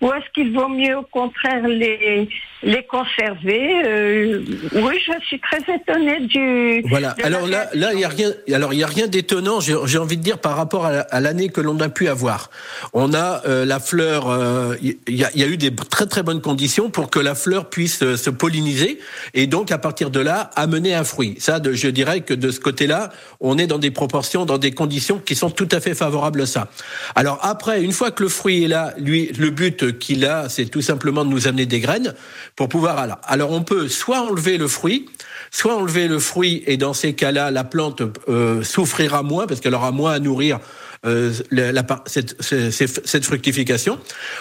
Ou 0.00 0.06
est-ce 0.12 0.28
qu'il 0.34 0.52
vaut 0.52 0.68
mieux 0.68 0.96
au 0.96 1.02
contraire 1.02 1.66
les 1.66 2.28
les 2.62 2.82
conserver? 2.84 3.64
Euh, 3.84 4.42
Oui, 4.74 4.94
je 5.06 5.12
suis 5.26 5.40
très 5.40 5.62
étonnée 5.76 6.20
du. 6.20 6.82
Voilà. 6.88 7.14
Alors 7.22 7.46
là, 7.46 7.68
là, 7.74 7.88
il 7.94 8.00
y 8.00 8.04
a 8.04 8.08
rien. 8.08 8.30
Alors 8.52 8.72
il 8.72 8.80
y 8.80 8.84
a 8.84 8.86
rien 8.86 9.06
d'étonnant. 9.06 9.60
J'ai 9.60 9.98
envie 9.98 10.16
de 10.16 10.22
dire 10.22 10.38
par 10.38 10.56
rapport 10.56 10.86
à 10.86 10.92
la- 10.92 11.00
à 11.02 11.20
l'année 11.20 11.48
que 11.50 11.60
l'on 11.60 11.78
a 11.80 11.88
pu 11.88 12.08
avoir. 12.08 12.50
On 12.92 13.12
a 13.14 13.42
euh, 13.46 13.64
la 13.64 13.78
fleur. 13.80 14.28
euh, 14.30 14.74
Il 14.82 14.96
y, 15.20 15.24
a, 15.24 15.30
il 15.34 15.40
y 15.40 15.44
a 15.44 15.46
eu 15.46 15.56
des 15.56 15.74
très 15.74 16.06
très 16.06 16.22
bonnes 16.22 16.40
conditions 16.40 16.90
pour 16.90 17.10
que 17.10 17.18
la 17.20 17.34
fleur 17.34 17.68
puisse 17.68 17.98
se 18.16 18.30
polliniser 18.30 18.98
et 19.34 19.46
donc 19.46 19.70
à 19.72 19.78
partir 19.78 20.10
de 20.10 20.20
là 20.20 20.50
amener 20.56 20.94
un 20.94 21.04
fruit. 21.04 21.34
Ça, 21.38 21.60
de- 21.60 21.72
je 21.72 21.88
dirais 21.88 22.20
que 22.22 22.34
de 22.34 22.50
ce 22.50 22.60
côté-là, 22.60 23.10
on 23.40 23.57
dans 23.66 23.78
des 23.78 23.90
proportions, 23.90 24.44
dans 24.44 24.58
des 24.58 24.72
conditions 24.72 25.20
qui 25.24 25.34
sont 25.34 25.50
tout 25.50 25.68
à 25.72 25.80
fait 25.80 25.94
favorables 25.94 26.42
à 26.42 26.46
ça. 26.46 26.68
Alors 27.14 27.38
après, 27.42 27.82
une 27.82 27.92
fois 27.92 28.10
que 28.10 28.22
le 28.22 28.28
fruit 28.28 28.64
est 28.64 28.68
là, 28.68 28.94
lui, 28.98 29.32
le 29.38 29.50
but 29.50 29.98
qu'il 29.98 30.24
a, 30.24 30.48
c'est 30.48 30.66
tout 30.66 30.82
simplement 30.82 31.24
de 31.24 31.30
nous 31.30 31.48
amener 31.48 31.66
des 31.66 31.80
graines 31.80 32.14
pour 32.56 32.68
pouvoir. 32.68 32.98
Alors, 32.98 33.18
alors 33.24 33.50
on 33.50 33.62
peut 33.62 33.88
soit 33.88 34.20
enlever 34.20 34.58
le 34.58 34.68
fruit, 34.68 35.08
soit 35.50 35.76
enlever 35.76 36.08
le 36.08 36.18
fruit 36.18 36.62
et 36.66 36.76
dans 36.76 36.94
ces 36.94 37.14
cas-là, 37.14 37.50
la 37.50 37.64
plante 37.64 38.02
euh, 38.28 38.62
souffrira 38.62 39.22
moins 39.22 39.46
parce 39.46 39.60
qu'elle 39.60 39.74
aura 39.74 39.90
moins 39.90 40.12
à 40.12 40.18
nourrir. 40.18 40.60
Euh, 41.06 41.32
la, 41.50 41.72
la 41.72 41.84
cette, 42.06 42.40
cette, 42.42 43.06
cette 43.06 43.24
fructification. 43.24 43.98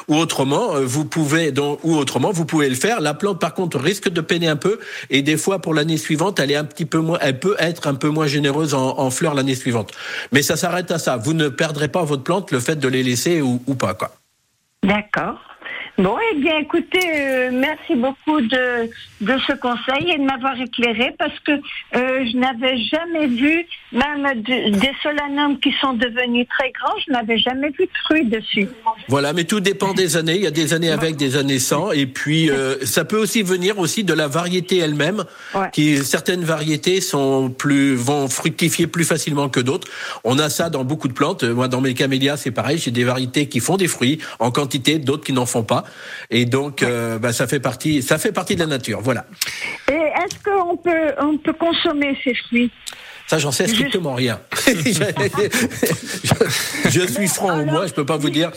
Ou 0.08 0.16
autrement 0.16 0.76
euh, 0.76 0.86
vous 0.86 1.06
pouvez 1.06 1.52
donc 1.52 1.80
ou 1.84 1.96
autrement 1.96 2.32
vous 2.32 2.46
pouvez 2.46 2.70
le 2.70 2.76
faire. 2.76 3.02
La 3.02 3.14
plante 3.14 3.40
par 3.40 3.54
contre 3.54 3.80
risque 3.80 4.10
de 4.10 4.22
peiner 4.22 4.48
un 4.48 4.56
peu. 4.56 4.80
Et 5.10 5.22
des 5.22 5.38
fois 5.38 5.60
pour 5.60 5.74
l'année 5.74 5.98
suivante 5.98 6.40
elle 6.40 6.52
est 6.52 6.56
un 6.56 6.66
petit 6.66 6.86
peu 6.86 7.00
moins 7.00 7.20
elle 7.22 7.40
peut 7.40 7.56
être 7.60 7.88
un 7.88 7.96
peu 7.96 8.10
moins 8.10 8.28
généreuse 8.28 8.74
en, 8.74 8.98
en 8.98 9.10
fleurs 9.10 9.34
l'année 9.34 9.56
suivante. 9.56 9.92
Mais 10.32 10.42
ça 10.42 10.56
s'arrête 10.56 10.92
à 10.92 11.00
ça. 11.00 11.18
Vous 11.18 11.34
ne 11.34 11.50
perdrez 11.50 11.88
pas 11.88 12.04
votre 12.04 12.24
plante 12.24 12.52
le 12.52 12.60
fait 12.60 12.76
de 12.76 12.88
les 12.88 13.04
laisser 13.04 13.42
ou, 13.42 13.62
ou 13.68 13.76
pas 13.76 13.94
quoi. 13.94 14.12
D'accord. 14.84 15.40
Bon, 15.98 16.16
eh 16.32 16.36
bien, 16.36 16.60
écoutez, 16.60 17.00
euh, 17.16 17.50
merci 17.52 17.96
beaucoup 17.96 18.40
de, 18.40 18.88
de 19.22 19.34
ce 19.48 19.54
conseil 19.54 20.12
et 20.12 20.18
de 20.20 20.24
m'avoir 20.24 20.54
éclairé 20.62 21.16
parce 21.18 21.34
que 21.40 21.54
euh, 21.54 21.60
je 22.32 22.38
n'avais 22.38 22.78
jamais 22.84 23.26
vu, 23.26 23.66
même 23.92 24.24
de- 24.44 24.78
des 24.78 24.92
solanums 25.02 25.60
qui 25.60 25.74
sont 25.82 25.94
devenus 25.94 26.46
très 26.50 26.72
grands, 26.72 26.94
je 27.08 27.12
n'avais 27.12 27.40
jamais 27.40 27.70
vu 27.70 27.86
de 27.86 27.92
fruits 28.06 28.26
dessus. 28.26 28.68
Voilà, 29.08 29.34
mais 29.34 29.46
tout 29.46 29.60
dépend 29.60 29.94
des 29.96 30.18
années. 30.18 30.36
Il 30.36 30.44
y 30.44 30.48
a 30.48 30.52
des 30.52 30.76
années 30.76 30.92
avec, 30.92 31.16
des 31.16 31.36
années 31.36 31.58
sans, 31.58 31.92
et 31.92 32.06
puis 32.06 32.52
euh, 32.52 32.76
ça 32.86 33.04
peut 33.04 33.18
aussi 33.18 33.42
venir 33.42 33.80
aussi 33.80 34.04
de 34.04 34.14
la 34.14 34.28
variété 34.28 34.78
elle-même. 34.78 35.24
Ouais. 35.56 35.72
Qui 35.74 35.98
certaines 35.98 36.44
variétés 36.44 37.02
sont 37.02 37.50
plus 37.50 37.96
vont 37.96 38.28
fructifier 38.28 38.86
plus 38.86 39.04
facilement 39.06 39.50
que 39.50 39.60
d'autres. 39.60 39.88
On 40.24 40.38
a 40.38 40.50
ça 40.50 40.70
dans 40.70 40.84
beaucoup 40.84 41.08
de 41.08 41.14
plantes. 41.14 41.44
Moi, 41.44 41.68
dans 41.68 41.82
mes 41.82 41.96
camélias, 41.96 42.38
c'est 42.38 42.52
pareil. 42.52 42.78
J'ai 42.78 42.92
des 42.92 43.04
variétés 43.04 43.48
qui 43.50 43.62
font 43.62 43.78
des 43.78 43.88
fruits 43.88 44.20
en 44.38 44.52
quantité, 44.52 45.00
d'autres 45.00 45.24
qui 45.24 45.34
n'en 45.34 45.48
font 45.48 45.64
pas, 45.64 45.86
et 46.30 46.46
donc 46.46 46.84
euh, 46.84 47.20
bah, 47.20 47.34
ça 47.34 47.48
fait 47.48 47.60
partie 47.60 48.02
ça 48.02 48.18
fait 48.18 48.32
partie 48.32 48.56
de 48.56 48.62
la 48.62 48.68
nature. 48.68 49.02
Voilà. 49.02 49.26
Et 49.90 49.94
est-ce 49.94 50.44
qu'on 50.44 50.78
peut, 50.78 51.14
on 51.20 51.38
peut 51.38 51.54
consommer 51.54 52.18
ces 52.24 52.34
fruits? 52.34 52.72
Ça, 53.28 53.38
j'en 53.38 53.52
sais 53.52 53.68
strictement 53.68 54.14
rien. 54.14 54.40
je, 54.68 55.04
je 56.90 57.08
suis 57.08 57.28
franc 57.28 57.66
moins, 57.66 57.86
je 57.86 57.94
peux 57.94 58.06
pas 58.06 58.16
vous 58.16 58.30
dire. 58.30 58.52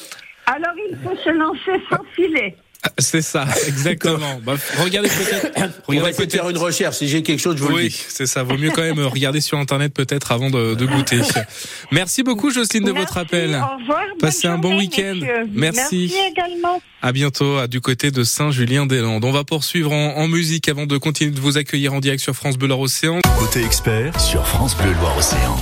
Alors, 0.46 0.74
il 0.88 0.96
faut 0.98 1.16
se 1.16 1.30
lancer 1.30 1.84
sans 1.90 2.04
filet. 2.14 2.56
C'est 2.98 3.22
ça, 3.22 3.46
exactement. 3.66 4.40
Bah, 4.44 4.54
regardez 4.82 5.08
peut-être. 5.08 5.82
On 5.88 6.00
va 6.00 6.12
de 6.12 6.30
faire 6.32 6.48
une 6.48 6.56
recherche. 6.58 6.96
Si 6.96 7.08
j'ai 7.08 7.22
quelque 7.22 7.40
chose, 7.40 7.56
je 7.56 7.62
vous 7.62 7.68
le 7.68 7.74
Oui, 7.74 7.88
dis. 7.88 8.04
c'est 8.08 8.26
ça. 8.26 8.42
Vaut 8.42 8.56
mieux 8.56 8.70
quand 8.70 8.82
même 8.82 8.98
euh, 8.98 9.06
regarder 9.06 9.40
sur 9.40 9.58
internet 9.58 9.92
peut-être 9.92 10.32
avant 10.32 10.48
de, 10.50 10.74
de 10.74 10.86
goûter. 10.86 11.20
Merci 11.92 12.22
beaucoup 12.22 12.50
Jocelyne 12.50 12.84
de 12.84 12.92
votre 12.92 13.18
appel. 13.18 13.50
Au 13.50 13.52
revoir. 13.78 13.78
bonne 13.86 14.18
Passez 14.20 14.48
un 14.48 14.58
bon 14.58 14.78
week-end. 14.78 15.18
Merci. 15.52 16.10
Merci 16.12 16.14
également. 16.30 16.80
À 17.02 17.12
bientôt 17.12 17.58
à- 17.58 17.66
du 17.66 17.80
côté 17.80 18.10
de 18.10 18.24
Saint-Julien-des-Landes. 18.24 19.24
On 19.24 19.32
va 19.32 19.44
poursuivre 19.44 19.92
en, 19.92 20.16
en 20.16 20.28
musique 20.28 20.68
avant 20.68 20.86
de 20.86 20.96
continuer 20.98 21.30
de 21.32 21.40
vous 21.40 21.58
accueillir 21.58 21.92
en 21.94 22.00
direct 22.00 22.22
sur 22.22 22.34
France 22.34 22.56
Bleu 22.58 22.68
Loire 22.68 22.80
Océan. 22.80 23.20
Côté 23.38 23.64
expert 23.64 24.18
sur 24.20 24.46
France 24.46 24.76
Bleu 24.76 24.92
Loire 25.00 25.16
Océan. 25.18 25.56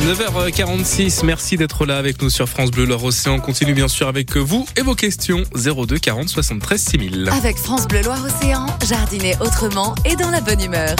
9h46, 0.00 1.26
merci 1.26 1.56
d'être 1.58 1.84
là 1.84 1.98
avec 1.98 2.22
nous 2.22 2.30
sur 2.30 2.48
France 2.48 2.70
Bleu 2.70 2.86
Loire 2.86 3.04
Océan. 3.04 3.34
On 3.34 3.40
continue 3.40 3.74
bien 3.74 3.86
sûr 3.86 4.08
avec 4.08 4.34
vous 4.34 4.64
et 4.78 4.80
vos 4.80 4.94
questions 4.94 5.42
02 5.54 5.98
40 5.98 6.26
73 6.28 6.80
6000. 6.80 7.28
Avec 7.30 7.58
France 7.58 7.86
Bleu 7.86 8.00
Loire 8.02 8.24
Océan, 8.24 8.64
jardiner 8.88 9.34
autrement 9.42 9.94
et 10.10 10.16
dans 10.16 10.30
la 10.30 10.40
bonne 10.40 10.62
humeur. 10.64 10.96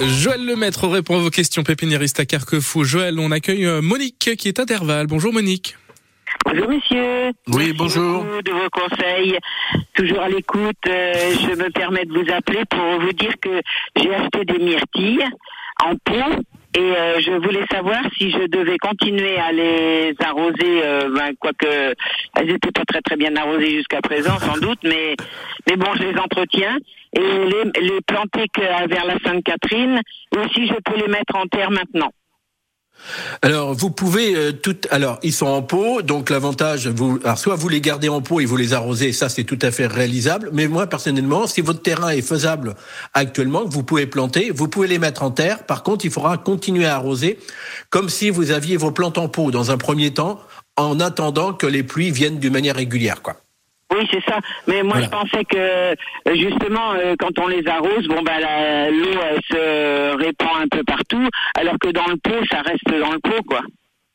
Joël 0.00 0.44
Lemaître 0.44 0.88
répond 0.88 1.16
à 1.16 1.20
vos 1.20 1.30
questions 1.30 1.62
pépiniériste 1.62 2.18
à 2.18 2.26
Carquefou. 2.26 2.82
Joël, 2.82 3.20
on 3.20 3.30
accueille 3.30 3.64
euh, 3.64 3.80
Monique 3.80 4.30
qui 4.36 4.48
est 4.48 4.58
à 4.58 4.64
Derval. 4.64 5.06
Bonjour 5.06 5.32
Monique. 5.32 5.76
Bonjour 6.44 6.68
monsieur. 6.68 7.28
Oui, 7.46 7.66
Merci 7.66 7.72
bonjour. 7.74 8.24
beaucoup 8.24 8.42
de 8.42 8.50
vos 8.50 8.70
conseils. 8.72 9.38
Toujours 9.94 10.20
à 10.20 10.28
l'écoute. 10.28 10.76
Euh, 10.88 11.12
je 11.42 11.54
me 11.54 11.70
permets 11.70 12.06
de 12.06 12.12
vous 12.12 12.28
appeler 12.32 12.64
pour 12.68 13.00
vous 13.00 13.12
dire 13.12 13.34
que 13.40 13.60
j'ai 13.96 14.12
acheté 14.12 14.44
des 14.46 14.58
myrtilles 14.58 15.24
en 15.84 15.94
pot 16.04 16.42
et 16.74 16.80
euh, 16.80 17.20
je 17.20 17.32
voulais 17.32 17.66
savoir 17.70 18.00
si 18.16 18.30
je 18.30 18.46
devais 18.46 18.78
continuer 18.78 19.36
à 19.36 19.52
les 19.52 20.14
arroser, 20.24 20.82
euh, 20.84 21.10
ben, 21.14 21.32
quoique 21.38 21.94
elles 22.36 22.50
étaient 22.50 22.72
pas 22.72 22.84
très 22.86 23.02
très 23.02 23.16
bien 23.16 23.34
arrosées 23.36 23.76
jusqu'à 23.76 24.00
présent 24.00 24.38
sans 24.38 24.56
doute, 24.60 24.78
mais 24.82 25.14
mais 25.68 25.76
bon 25.76 25.92
je 25.96 26.04
les 26.04 26.18
entretiens 26.18 26.78
et 27.14 27.20
les, 27.20 27.80
les 27.80 28.00
planter 28.06 28.46
que 28.48 28.88
vers 28.88 29.04
la 29.04 29.18
Sainte-Catherine 29.24 30.00
ou 30.34 30.48
si 30.54 30.66
je 30.66 30.74
peux 30.84 30.96
les 30.96 31.08
mettre 31.08 31.36
en 31.36 31.46
terre 31.46 31.70
maintenant. 31.70 32.10
Alors, 33.42 33.74
vous 33.74 33.90
pouvez 33.90 34.34
euh, 34.36 34.52
tout. 34.52 34.76
Alors, 34.90 35.18
ils 35.22 35.32
sont 35.32 35.46
en 35.46 35.62
pot, 35.62 36.02
donc 36.02 36.30
l'avantage, 36.30 36.86
vous, 36.88 37.18
alors 37.24 37.38
soit 37.38 37.56
vous 37.56 37.68
les 37.68 37.80
gardez 37.80 38.08
en 38.08 38.20
pot 38.20 38.40
et 38.40 38.44
vous 38.44 38.56
les 38.56 38.72
arrosez, 38.72 39.12
ça 39.12 39.28
c'est 39.28 39.44
tout 39.44 39.58
à 39.62 39.70
fait 39.70 39.86
réalisable. 39.86 40.50
Mais 40.52 40.68
moi, 40.68 40.86
personnellement, 40.86 41.46
si 41.46 41.60
votre 41.60 41.82
terrain 41.82 42.10
est 42.10 42.22
faisable 42.22 42.74
actuellement, 43.14 43.64
vous 43.64 43.82
pouvez 43.82 44.06
planter, 44.06 44.50
vous 44.50 44.68
pouvez 44.68 44.88
les 44.88 44.98
mettre 44.98 45.22
en 45.22 45.30
terre. 45.30 45.64
Par 45.64 45.82
contre, 45.82 46.04
il 46.04 46.10
faudra 46.10 46.38
continuer 46.38 46.86
à 46.86 46.96
arroser, 46.96 47.38
comme 47.90 48.08
si 48.08 48.30
vous 48.30 48.50
aviez 48.50 48.76
vos 48.76 48.92
plantes 48.92 49.18
en 49.18 49.28
pot 49.28 49.50
dans 49.50 49.70
un 49.70 49.76
premier 49.76 50.12
temps, 50.14 50.40
en 50.76 51.00
attendant 51.00 51.52
que 51.52 51.66
les 51.66 51.82
pluies 51.82 52.10
viennent 52.10 52.38
d'une 52.38 52.52
manière 52.52 52.76
régulière, 52.76 53.22
quoi. 53.22 53.41
Oui, 53.94 54.06
c'est 54.10 54.22
ça. 54.28 54.38
Mais 54.66 54.82
moi, 54.82 54.98
Voilà. 54.98 55.04
je 55.06 55.10
pensais 55.10 55.44
que 55.44 55.56
euh, 55.58 55.94
justement, 56.34 56.92
euh, 56.94 57.14
quand 57.18 57.38
on 57.38 57.46
les 57.48 57.66
arrose, 57.66 58.06
bon 58.08 58.22
bah 58.22 58.38
l'eau 58.90 59.20
se 59.50 60.16
répand 60.16 60.48
un 60.62 60.68
peu 60.68 60.82
partout, 60.84 61.28
alors 61.54 61.74
que 61.80 61.88
dans 61.90 62.06
le 62.06 62.16
pot, 62.16 62.44
ça 62.50 62.62
reste 62.62 62.88
dans 62.88 63.12
le 63.12 63.18
pot, 63.18 63.42
quoi. 63.46 63.60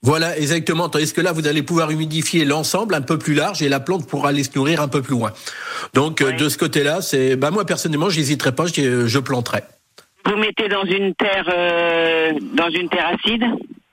Voilà, 0.04 0.38
exactement. 0.38 0.90
Tandis 0.90 1.12
que 1.12 1.22
là, 1.22 1.32
vous 1.34 1.48
allez 1.48 1.64
pouvoir 1.64 1.90
humidifier 1.92 2.46
l'ensemble 2.46 2.94
un 2.94 3.02
peu 3.02 3.18
plus 3.18 3.34
large 3.34 3.62
et 3.64 3.68
la 3.70 3.80
plante 3.80 4.08
pourra 4.08 4.30
aller 4.30 4.44
se 4.44 4.52
nourrir 4.56 4.80
un 4.82 4.88
peu 4.88 5.02
plus 5.02 5.16
loin. 5.16 5.32
Donc, 5.96 6.22
euh, 6.22 6.28
Ouais. 6.28 6.34
de 6.34 6.50
ce 6.50 6.58
côté-là, 6.58 7.02
c'est, 7.02 7.36
bah, 7.36 7.50
moi, 7.52 7.66
personnellement, 7.66 8.10
j'hésiterai 8.10 8.54
pas, 8.54 8.66
je, 8.68 9.08
je 9.08 9.20
planterai. 9.20 9.62
Vous 10.26 10.38
mettez 10.38 10.68
dans 10.70 10.84
une 10.84 11.14
terre, 11.16 11.50
euh, 11.52 12.32
dans 12.54 12.70
une 12.70 12.90
terre 12.90 13.08
acide? 13.16 13.44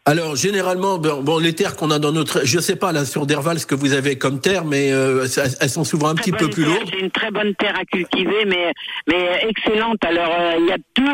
Alors 0.06 0.36
généralement, 0.36 0.98
bon, 0.98 1.22
bon, 1.22 1.38
les 1.38 1.54
terres 1.54 1.76
qu'on 1.76 1.90
a 1.90 1.98
dans 1.98 2.12
notre, 2.12 2.44
je 2.44 2.58
sais 2.60 2.76
pas 2.76 2.92
là 2.92 3.06
sur 3.06 3.24
Derval 3.24 3.58
ce 3.58 3.64
que 3.64 3.74
vous 3.74 3.94
avez 3.94 4.18
comme 4.18 4.38
terre, 4.38 4.66
mais 4.66 4.92
euh, 4.92 5.26
elles 5.60 5.70
sont 5.70 5.84
souvent 5.84 6.08
un 6.08 6.14
Très 6.14 6.24
petit 6.24 6.32
peu 6.32 6.50
plus 6.50 6.64
terre, 6.64 6.74
lourdes. 6.74 6.90
C'est 6.92 7.00
une 7.00 7.10
très 7.10 7.30
bonne 7.30 7.54
terre 7.54 7.72
à 7.80 7.84
cultiver, 7.86 8.44
mais 8.46 8.72
mais 9.08 9.46
excellente. 9.48 10.04
Alors 10.04 10.30
euh, 10.38 10.52
il 10.58 10.66
y 10.66 10.72
a 10.72 10.76
tout. 10.92 11.08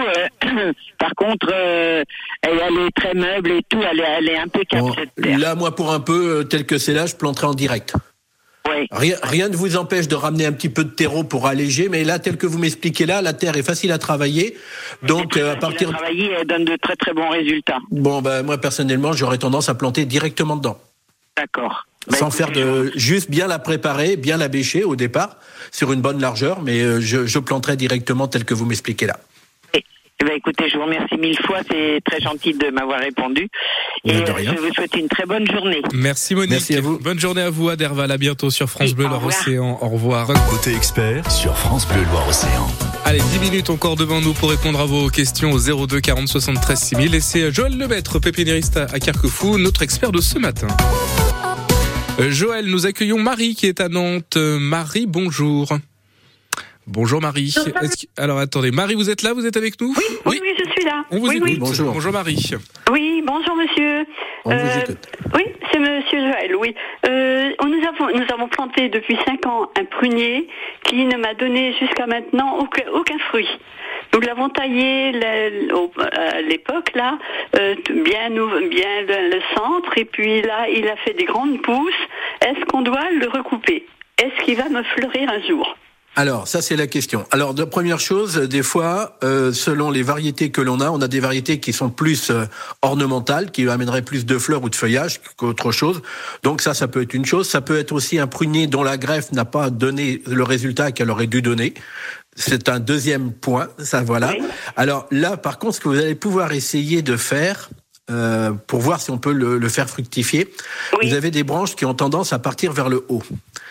euh, 0.58 0.72
par 0.98 1.14
contre, 1.14 1.48
euh, 1.52 2.02
elle, 2.42 2.58
est 2.58 2.90
très 2.96 3.14
meuble 3.14 3.52
et 3.52 3.62
tout. 3.68 3.78
Elle 3.80 4.00
est, 4.00 4.04
elle 4.18 4.28
est 4.28 4.38
impeccable 4.38 4.82
Bon, 4.82 4.94
cette 4.94 5.14
terre. 5.14 5.38
là, 5.38 5.54
moi, 5.54 5.72
pour 5.76 5.92
un 5.92 6.00
peu 6.00 6.38
euh, 6.40 6.42
tel 6.42 6.66
que 6.66 6.76
c'est 6.76 6.92
là, 6.92 7.06
je 7.06 7.14
planterai 7.14 7.46
en 7.46 7.54
direct. 7.54 7.94
Rien, 8.90 9.16
rien 9.22 9.48
ne 9.48 9.56
vous 9.56 9.76
empêche 9.76 10.08
de 10.08 10.14
ramener 10.14 10.46
un 10.46 10.52
petit 10.52 10.68
peu 10.68 10.84
de 10.84 10.90
terreau 10.90 11.24
pour 11.24 11.46
alléger, 11.46 11.88
mais 11.88 12.04
là, 12.04 12.18
tel 12.18 12.36
que 12.36 12.46
vous 12.46 12.58
m'expliquez 12.58 13.06
là, 13.06 13.22
la 13.22 13.32
terre 13.32 13.56
est 13.56 13.62
facile 13.62 13.92
à 13.92 13.98
travailler. 13.98 14.56
Donc, 15.02 15.36
euh, 15.36 15.52
à 15.52 15.56
partir, 15.56 15.88
de 15.88 15.94
travailler, 15.94 16.30
elle 16.38 16.46
donne 16.46 16.64
de 16.64 16.76
très 16.76 16.96
très 16.96 17.12
bons 17.12 17.28
résultats. 17.28 17.78
bon, 17.90 18.22
ben 18.22 18.42
moi 18.42 18.58
personnellement, 18.58 19.12
j'aurais 19.12 19.38
tendance 19.38 19.68
à 19.68 19.74
planter 19.74 20.04
directement 20.04 20.56
dedans, 20.56 20.78
D'accord. 21.36 21.86
Bah, 22.08 22.16
sans 22.16 22.30
faire 22.30 22.50
de, 22.50 22.92
juste 22.96 23.30
bien 23.30 23.46
la 23.46 23.58
préparer, 23.58 24.16
bien 24.16 24.38
la 24.38 24.48
bêcher 24.48 24.84
au 24.84 24.96
départ 24.96 25.36
sur 25.70 25.92
une 25.92 26.00
bonne 26.00 26.20
largeur, 26.20 26.62
mais 26.62 26.80
euh, 26.80 27.00
je, 27.00 27.26
je 27.26 27.38
planterai 27.38 27.76
directement 27.76 28.26
tel 28.26 28.44
que 28.44 28.54
vous 28.54 28.64
m'expliquez 28.64 29.06
là. 29.06 29.18
Eh 30.22 30.24
ben, 30.26 30.34
écoutez, 30.36 30.68
je 30.68 30.76
vous 30.76 30.84
remercie 30.84 31.16
mille 31.16 31.38
fois, 31.46 31.60
c'est 31.70 32.00
très 32.04 32.20
gentil 32.20 32.52
de 32.52 32.70
m'avoir 32.70 33.00
répondu. 33.00 33.48
Et 34.04 34.12
Mais 34.12 34.20
de 34.20 34.30
euh, 34.30 34.34
rien. 34.34 34.54
je 34.54 34.60
vous 34.60 34.72
souhaite 34.74 34.94
une 34.94 35.08
très 35.08 35.24
bonne 35.24 35.50
journée. 35.50 35.80
Merci 35.94 36.34
Monique. 36.34 36.50
Merci 36.50 36.76
à 36.76 36.80
vous. 36.82 36.98
Bonne 36.98 37.18
journée 37.18 37.40
à 37.40 37.48
vous, 37.48 37.70
Aderval. 37.70 38.10
À 38.10 38.18
bientôt 38.18 38.50
sur 38.50 38.68
France 38.68 38.88
Oui, 38.90 38.94
Bleu, 38.94 39.06
au 39.06 39.08
Loire 39.08 39.20
revoir. 39.22 39.40
Océan. 39.40 39.78
Au 39.80 39.88
revoir. 39.88 40.26
Côté 40.50 40.74
expert 40.74 41.30
sur 41.30 41.56
France 41.56 41.86
Bleu 41.88 42.02
Loire 42.10 42.28
Océan. 42.28 42.66
Allez, 43.06 43.20
10 43.32 43.38
minutes 43.50 43.70
encore 43.70 43.96
devant 43.96 44.20
nous 44.20 44.34
pour 44.34 44.50
répondre 44.50 44.78
à 44.80 44.84
vos 44.84 45.08
questions 45.08 45.52
au 45.52 45.86
02 45.86 46.00
40 46.00 46.28
73 46.28 46.78
6000. 46.78 47.14
Et 47.14 47.20
c'est 47.20 47.50
Joël 47.50 47.76
Lemaître, 47.78 48.18
pépiniériste 48.18 48.76
à 48.76 48.88
à 48.92 48.98
Carquefou, 48.98 49.56
notre 49.56 49.82
expert 49.82 50.12
de 50.12 50.20
ce 50.20 50.38
matin. 50.38 50.66
Euh, 52.18 52.30
Joël, 52.30 52.66
nous 52.66 52.84
accueillons 52.84 53.18
Marie 53.18 53.54
qui 53.54 53.66
est 53.66 53.80
à 53.80 53.88
Nantes. 53.88 54.36
Euh, 54.36 54.58
Marie, 54.58 55.06
bonjour. 55.06 55.68
Bonjour 56.92 57.20
Marie. 57.20 57.46
Est-ce 57.48 58.06
que- 58.06 58.20
Alors 58.20 58.38
attendez, 58.38 58.72
Marie, 58.72 58.94
vous 58.94 59.10
êtes 59.10 59.22
là 59.22 59.32
Vous 59.32 59.46
êtes 59.46 59.56
avec 59.56 59.80
nous 59.80 59.94
Oui, 59.96 60.04
oui, 60.26 60.40
oui, 60.42 60.48
je 60.58 60.64
suis 60.72 60.84
là. 60.84 61.04
On 61.12 61.18
vous 61.18 61.28
oui, 61.28 61.36
écoute. 61.36 61.48
oui. 61.48 61.56
Bonjour. 61.60 61.92
Bonjour 61.92 62.12
Marie. 62.12 62.50
Oui, 62.90 63.22
bonjour 63.24 63.54
monsieur. 63.56 64.06
On 64.44 64.50
vous 64.50 64.56
Euh, 64.66 64.80
écoute. 64.82 65.08
Oui, 65.36 65.44
c'est 65.70 65.78
monsieur 65.78 66.18
Joël, 66.18 66.56
oui. 66.56 66.74
Euh, 67.08 67.50
nous, 67.64 67.86
avons, 67.86 68.18
nous 68.18 68.24
avons 68.34 68.48
planté 68.48 68.88
depuis 68.88 69.16
cinq 69.24 69.46
ans 69.46 69.70
un 69.78 69.84
prunier 69.84 70.48
qui 70.82 71.04
ne 71.04 71.16
m'a 71.16 71.34
donné 71.34 71.74
jusqu'à 71.78 72.06
maintenant 72.06 72.58
aucun, 72.58 72.84
aucun 72.92 73.18
fruit. 73.28 73.48
Nous 74.12 74.20
l'avons 74.20 74.48
taillé 74.48 75.12
à 75.22 76.40
l'époque, 76.42 76.90
là, 76.96 77.18
euh, 77.56 77.76
bien, 77.88 78.30
bien 78.30 79.02
le, 79.06 79.30
le 79.36 79.40
centre, 79.54 79.96
et 79.96 80.04
puis 80.04 80.42
là, 80.42 80.68
il 80.68 80.88
a 80.88 80.96
fait 80.96 81.12
des 81.14 81.24
grandes 81.24 81.62
pousses. 81.62 81.92
Est-ce 82.44 82.64
qu'on 82.64 82.82
doit 82.82 83.08
le 83.12 83.28
recouper? 83.28 83.86
Est-ce 84.18 84.44
qu'il 84.44 84.56
va 84.56 84.68
me 84.68 84.82
fleurir 84.82 85.30
un 85.30 85.40
jour? 85.46 85.76
Alors, 86.16 86.48
ça 86.48 86.60
c'est 86.60 86.76
la 86.76 86.86
question. 86.86 87.24
Alors, 87.30 87.54
de 87.54 87.64
première 87.64 88.00
chose, 88.00 88.34
des 88.36 88.62
fois, 88.62 89.16
euh, 89.22 89.52
selon 89.52 89.90
les 89.90 90.02
variétés 90.02 90.50
que 90.50 90.60
l'on 90.60 90.80
a, 90.80 90.90
on 90.90 91.00
a 91.00 91.08
des 91.08 91.20
variétés 91.20 91.60
qui 91.60 91.72
sont 91.72 91.88
plus 91.88 92.30
euh, 92.30 92.44
ornementales, 92.82 93.50
qui 93.52 93.68
amèneraient 93.68 94.02
plus 94.02 94.26
de 94.26 94.36
fleurs 94.36 94.62
ou 94.64 94.68
de 94.68 94.74
feuillage 94.74 95.20
qu'autre 95.36 95.70
chose. 95.72 96.02
Donc 96.42 96.60
ça, 96.62 96.74
ça 96.74 96.88
peut 96.88 97.02
être 97.02 97.14
une 97.14 97.24
chose. 97.24 97.48
Ça 97.48 97.60
peut 97.60 97.78
être 97.78 97.92
aussi 97.92 98.18
un 98.18 98.26
prunier 98.26 98.66
dont 98.66 98.82
la 98.82 98.98
greffe 98.98 99.30
n'a 99.32 99.44
pas 99.44 99.70
donné 99.70 100.20
le 100.26 100.42
résultat 100.42 100.90
qu'elle 100.92 101.10
aurait 101.10 101.28
dû 101.28 101.42
donner. 101.42 101.74
C'est 102.36 102.68
un 102.68 102.80
deuxième 102.80 103.32
point, 103.32 103.68
ça 103.78 104.02
voilà. 104.02 104.30
Oui. 104.32 104.42
Alors 104.76 105.06
là, 105.10 105.36
par 105.36 105.58
contre, 105.58 105.76
ce 105.76 105.80
que 105.80 105.88
vous 105.88 105.98
allez 105.98 106.14
pouvoir 106.14 106.52
essayer 106.52 107.02
de 107.02 107.16
faire, 107.16 107.70
euh, 108.10 108.50
pour 108.66 108.80
voir 108.80 109.00
si 109.00 109.10
on 109.10 109.18
peut 109.18 109.32
le, 109.32 109.58
le 109.58 109.68
faire 109.68 109.88
fructifier, 109.88 110.52
Oui. 111.00 111.08
vous 111.08 111.14
avez 111.14 111.30
des 111.30 111.44
branches 111.44 111.76
qui 111.76 111.84
ont 111.84 111.94
tendance 111.94 112.32
à 112.32 112.38
partir 112.38 112.72
vers 112.72 112.88
le 112.88 113.04
haut. 113.08 113.22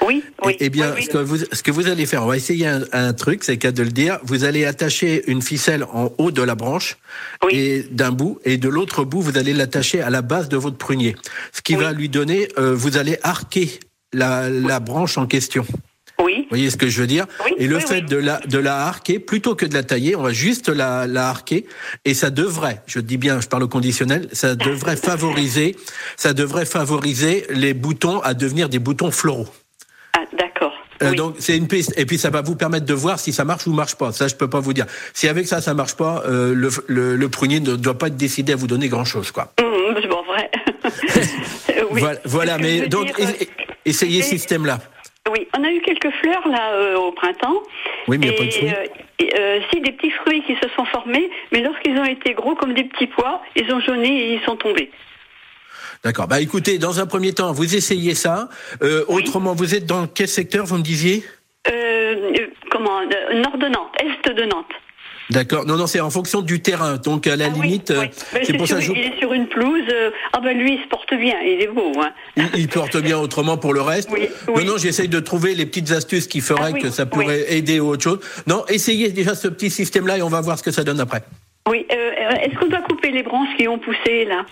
Oui, 0.05 0.23
oui. 0.45 0.57
Eh 0.59 0.69
bien, 0.69 0.89
oui, 0.91 0.95
oui. 0.99 1.05
Ce, 1.05 1.09
que 1.09 1.17
vous, 1.17 1.37
ce 1.37 1.63
que 1.63 1.71
vous 1.71 1.87
allez 1.87 2.05
faire, 2.05 2.23
on 2.23 2.27
va 2.27 2.37
essayer 2.37 2.67
un, 2.67 2.83
un 2.91 3.13
truc, 3.13 3.43
c'est 3.43 3.57
cas 3.57 3.71
de 3.71 3.83
le 3.83 3.91
dire. 3.91 4.19
Vous 4.23 4.43
allez 4.43 4.65
attacher 4.65 5.23
une 5.27 5.41
ficelle 5.41 5.83
en 5.91 6.11
haut 6.17 6.31
de 6.31 6.41
la 6.41 6.55
branche 6.55 6.97
Oui. 7.43 7.55
et 7.55 7.83
d'un 7.91 8.11
bout, 8.11 8.39
et 8.45 8.57
de 8.57 8.69
l'autre 8.69 9.03
bout, 9.03 9.21
vous 9.21 9.37
allez 9.37 9.53
l'attacher 9.53 10.01
à 10.01 10.09
la 10.09 10.21
base 10.21 10.49
de 10.49 10.57
votre 10.57 10.77
prunier. 10.77 11.15
Ce 11.51 11.61
qui 11.61 11.75
va 11.75 11.91
lui 11.91 12.09
donner, 12.09 12.47
euh, 12.57 12.73
vous 12.73 12.97
allez 12.97 13.17
arquer 13.23 13.79
la, 14.13 14.49
la 14.49 14.79
branche 14.79 15.17
en 15.17 15.25
question. 15.27 15.65
Oui, 16.21 16.39
Vous 16.41 16.49
voyez 16.49 16.69
ce 16.69 16.75
que 16.75 16.89
je 16.89 16.99
veux 16.99 17.07
dire 17.07 17.27
Oui, 17.45 17.51
Et 17.59 17.67
le 17.67 17.77
oui, 17.77 17.81
fait 17.81 18.01
oui. 18.01 18.05
de 18.09 18.17
la 18.17 18.41
de 18.45 18.57
la 18.57 18.85
arquer 18.87 19.19
plutôt 19.19 19.55
que 19.55 19.65
de 19.65 19.73
la 19.73 19.83
tailler, 19.83 20.17
on 20.17 20.21
va 20.21 20.33
juste 20.33 20.67
la, 20.67 21.07
la 21.07 21.29
arquer 21.29 21.65
et 22.03 22.13
ça 22.13 22.29
devrait, 22.29 22.81
je 22.87 22.99
dis 22.99 23.15
bien, 23.15 23.39
je 23.39 23.47
parle 23.47 23.63
au 23.63 23.69
conditionnel, 23.69 24.27
ça 24.33 24.55
devrait 24.55 24.95
favoriser, 25.09 25.77
ça 26.17 26.33
devrait 26.33 26.65
favoriser 26.65 27.45
les 27.51 27.73
boutons 27.73 28.19
à 28.19 28.33
devenir 28.33 28.67
des 28.67 28.79
boutons 28.79 29.11
floraux. 29.11 29.47
Euh, 31.01 31.11
oui. 31.11 31.15
Donc 31.15 31.35
c'est 31.39 31.55
une 31.57 31.67
piste 31.67 31.93
et 31.97 32.05
puis 32.05 32.17
ça 32.17 32.29
va 32.29 32.41
vous 32.41 32.55
permettre 32.55 32.85
de 32.85 32.93
voir 32.93 33.19
si 33.19 33.31
ça 33.31 33.45
marche 33.45 33.65
ou 33.67 33.73
marche 33.73 33.95
pas. 33.95 34.11
Ça 34.11 34.27
je 34.27 34.35
peux 34.35 34.49
pas 34.49 34.59
vous 34.59 34.73
dire. 34.73 34.85
Si 35.13 35.27
avec 35.27 35.47
ça 35.47 35.61
ça 35.61 35.73
marche 35.73 35.95
pas, 35.95 36.23
euh, 36.27 36.53
le, 36.53 36.69
le, 36.87 37.15
le 37.15 37.29
prunier 37.29 37.59
ne 37.59 37.75
doit 37.75 37.97
pas 37.97 38.07
être 38.07 38.17
décidé 38.17 38.53
à 38.53 38.55
vous 38.55 38.67
donner 38.67 38.87
grand 38.89 39.05
chose 39.05 39.31
quoi. 39.31 39.53
Hum, 39.61 39.95
c'est 40.01 40.07
bon, 40.07 40.21
vrai. 40.23 40.49
Euh, 40.85 41.83
oui. 41.91 42.01
Voilà, 42.25 42.57
mais 42.57 42.87
donc 42.87 43.05
dire, 43.05 43.15
euh, 43.19 43.45
essayez 43.85 44.19
et- 44.19 44.23
ce 44.23 44.29
système 44.29 44.65
là. 44.65 44.79
Oui, 45.31 45.47
on 45.55 45.63
a 45.63 45.69
eu 45.71 45.79
quelques 45.81 46.09
fleurs 46.21 46.47
là 46.47 46.71
euh, 46.73 46.95
au 46.97 47.11
printemps. 47.11 47.61
Oui, 48.07 48.17
mais 48.17 48.27
il 48.27 48.31
y 48.31 48.35
a 48.35 48.37
pas 48.37 48.45
de 48.45 48.51
fruits. 48.51 48.69
euh, 48.69 48.85
et, 49.19 49.39
euh, 49.39 49.59
si 49.71 49.79
des 49.81 49.91
petits 49.91 50.09
fruits 50.11 50.41
qui 50.47 50.55
se 50.55 50.67
sont 50.75 50.85
formés, 50.85 51.29
mais 51.51 51.61
lorsqu'ils 51.61 51.95
ont 51.99 52.05
été 52.05 52.33
gros 52.33 52.55
comme 52.55 52.73
des 52.73 52.85
petits 52.85 53.05
pois, 53.07 53.41
ils 53.55 53.71
ont 53.71 53.79
jauni 53.79 54.09
et 54.21 54.33
ils 54.35 54.41
sont 54.41 54.55
tombés. 54.55 54.89
D'accord. 56.03 56.27
Bah 56.27 56.39
écoutez, 56.39 56.77
dans 56.77 56.99
un 56.99 57.05
premier 57.05 57.33
temps, 57.33 57.51
vous 57.51 57.75
essayez 57.75 58.15
ça. 58.15 58.49
Euh, 58.81 59.03
Oui. 59.09 59.23
Autrement, 59.23 59.53
vous 59.53 59.75
êtes 59.75 59.85
dans 59.85 60.07
quel 60.07 60.27
secteur 60.29 60.65
vous 60.65 60.77
me 60.77 60.83
disiez? 60.83 61.23
Euh, 61.67 61.71
euh, 62.37 62.47
comment 62.71 63.01
Nord 63.33 63.57
de 63.57 63.67
Nantes, 63.67 63.91
Est 63.99 64.33
de 64.33 64.43
Nantes. 64.45 64.65
D'accord. 65.29 65.65
Non, 65.65 65.75
non, 65.75 65.85
c'est 65.85 65.99
en 65.99 66.09
fonction 66.09 66.41
du 66.41 66.61
terrain. 66.61 66.95
Donc 66.97 67.27
à 67.27 67.35
la 67.35 67.45
Ah 67.45 67.49
limite, 67.49 67.93
oui. 67.95 68.09
C'est 68.43 68.53
pour 68.57 68.67
ça 68.67 68.79
je... 68.79 68.91
Il 68.93 68.97
est 68.97 69.19
sur 69.19 69.31
une 69.33 69.47
pelouse. 69.47 69.83
ah 70.33 70.39
ben 70.39 70.57
lui, 70.57 70.75
il 70.75 70.81
se 70.83 70.87
porte 70.87 71.13
bien, 71.13 71.35
il 71.41 71.61
est 71.61 71.67
beau. 71.67 71.91
Hein. 72.01 72.11
il, 72.37 72.49
il 72.61 72.67
porte 72.69 72.97
bien 72.97 73.19
autrement 73.19 73.57
pour 73.57 73.73
le 73.73 73.81
reste. 73.81 74.09
Oui, 74.11 74.27
Non, 74.47 74.63
non, 74.63 74.77
j'essaye 74.77 75.09
de 75.09 75.19
trouver 75.19 75.53
les 75.53 75.65
petites 75.67 75.91
astuces 75.91 76.27
qui 76.27 76.39
feraient 76.41 76.71
Ah 76.75 76.79
que 76.79 76.89
ça 76.89 77.05
pourrait 77.05 77.53
aider 77.53 77.79
ou 77.79 77.89
autre 77.89 78.03
chose. 78.03 78.19
Non, 78.47 78.65
essayez 78.69 79.09
déjà 79.11 79.35
ce 79.35 79.49
petit 79.49 79.69
système-là 79.69 80.17
et 80.17 80.21
on 80.23 80.29
va 80.29 80.41
voir 80.41 80.57
ce 80.57 80.63
que 80.63 80.71
ça 80.71 80.83
donne 80.83 80.99
après. 81.01 81.21
Oui, 81.69 81.85
euh, 81.91 82.11
est-ce 82.41 82.57
qu'on 82.57 82.67
doit 82.67 82.81
couper 82.81 83.11
les 83.11 83.21
branches 83.21 83.55
qui 83.57 83.67
ont 83.67 83.77
poussé 83.77 84.25
là? 84.25 84.45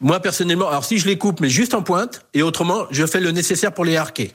Moi 0.00 0.20
personnellement, 0.20 0.68
alors 0.68 0.84
si 0.84 0.98
je 0.98 1.06
les 1.06 1.18
coupe, 1.18 1.40
mais 1.40 1.48
juste 1.50 1.74
en 1.74 1.82
pointe, 1.82 2.26
et 2.34 2.42
autrement, 2.42 2.86
je 2.90 3.04
fais 3.06 3.20
le 3.20 3.30
nécessaire 3.30 3.72
pour 3.72 3.84
les 3.84 3.96
arquer. 3.96 4.32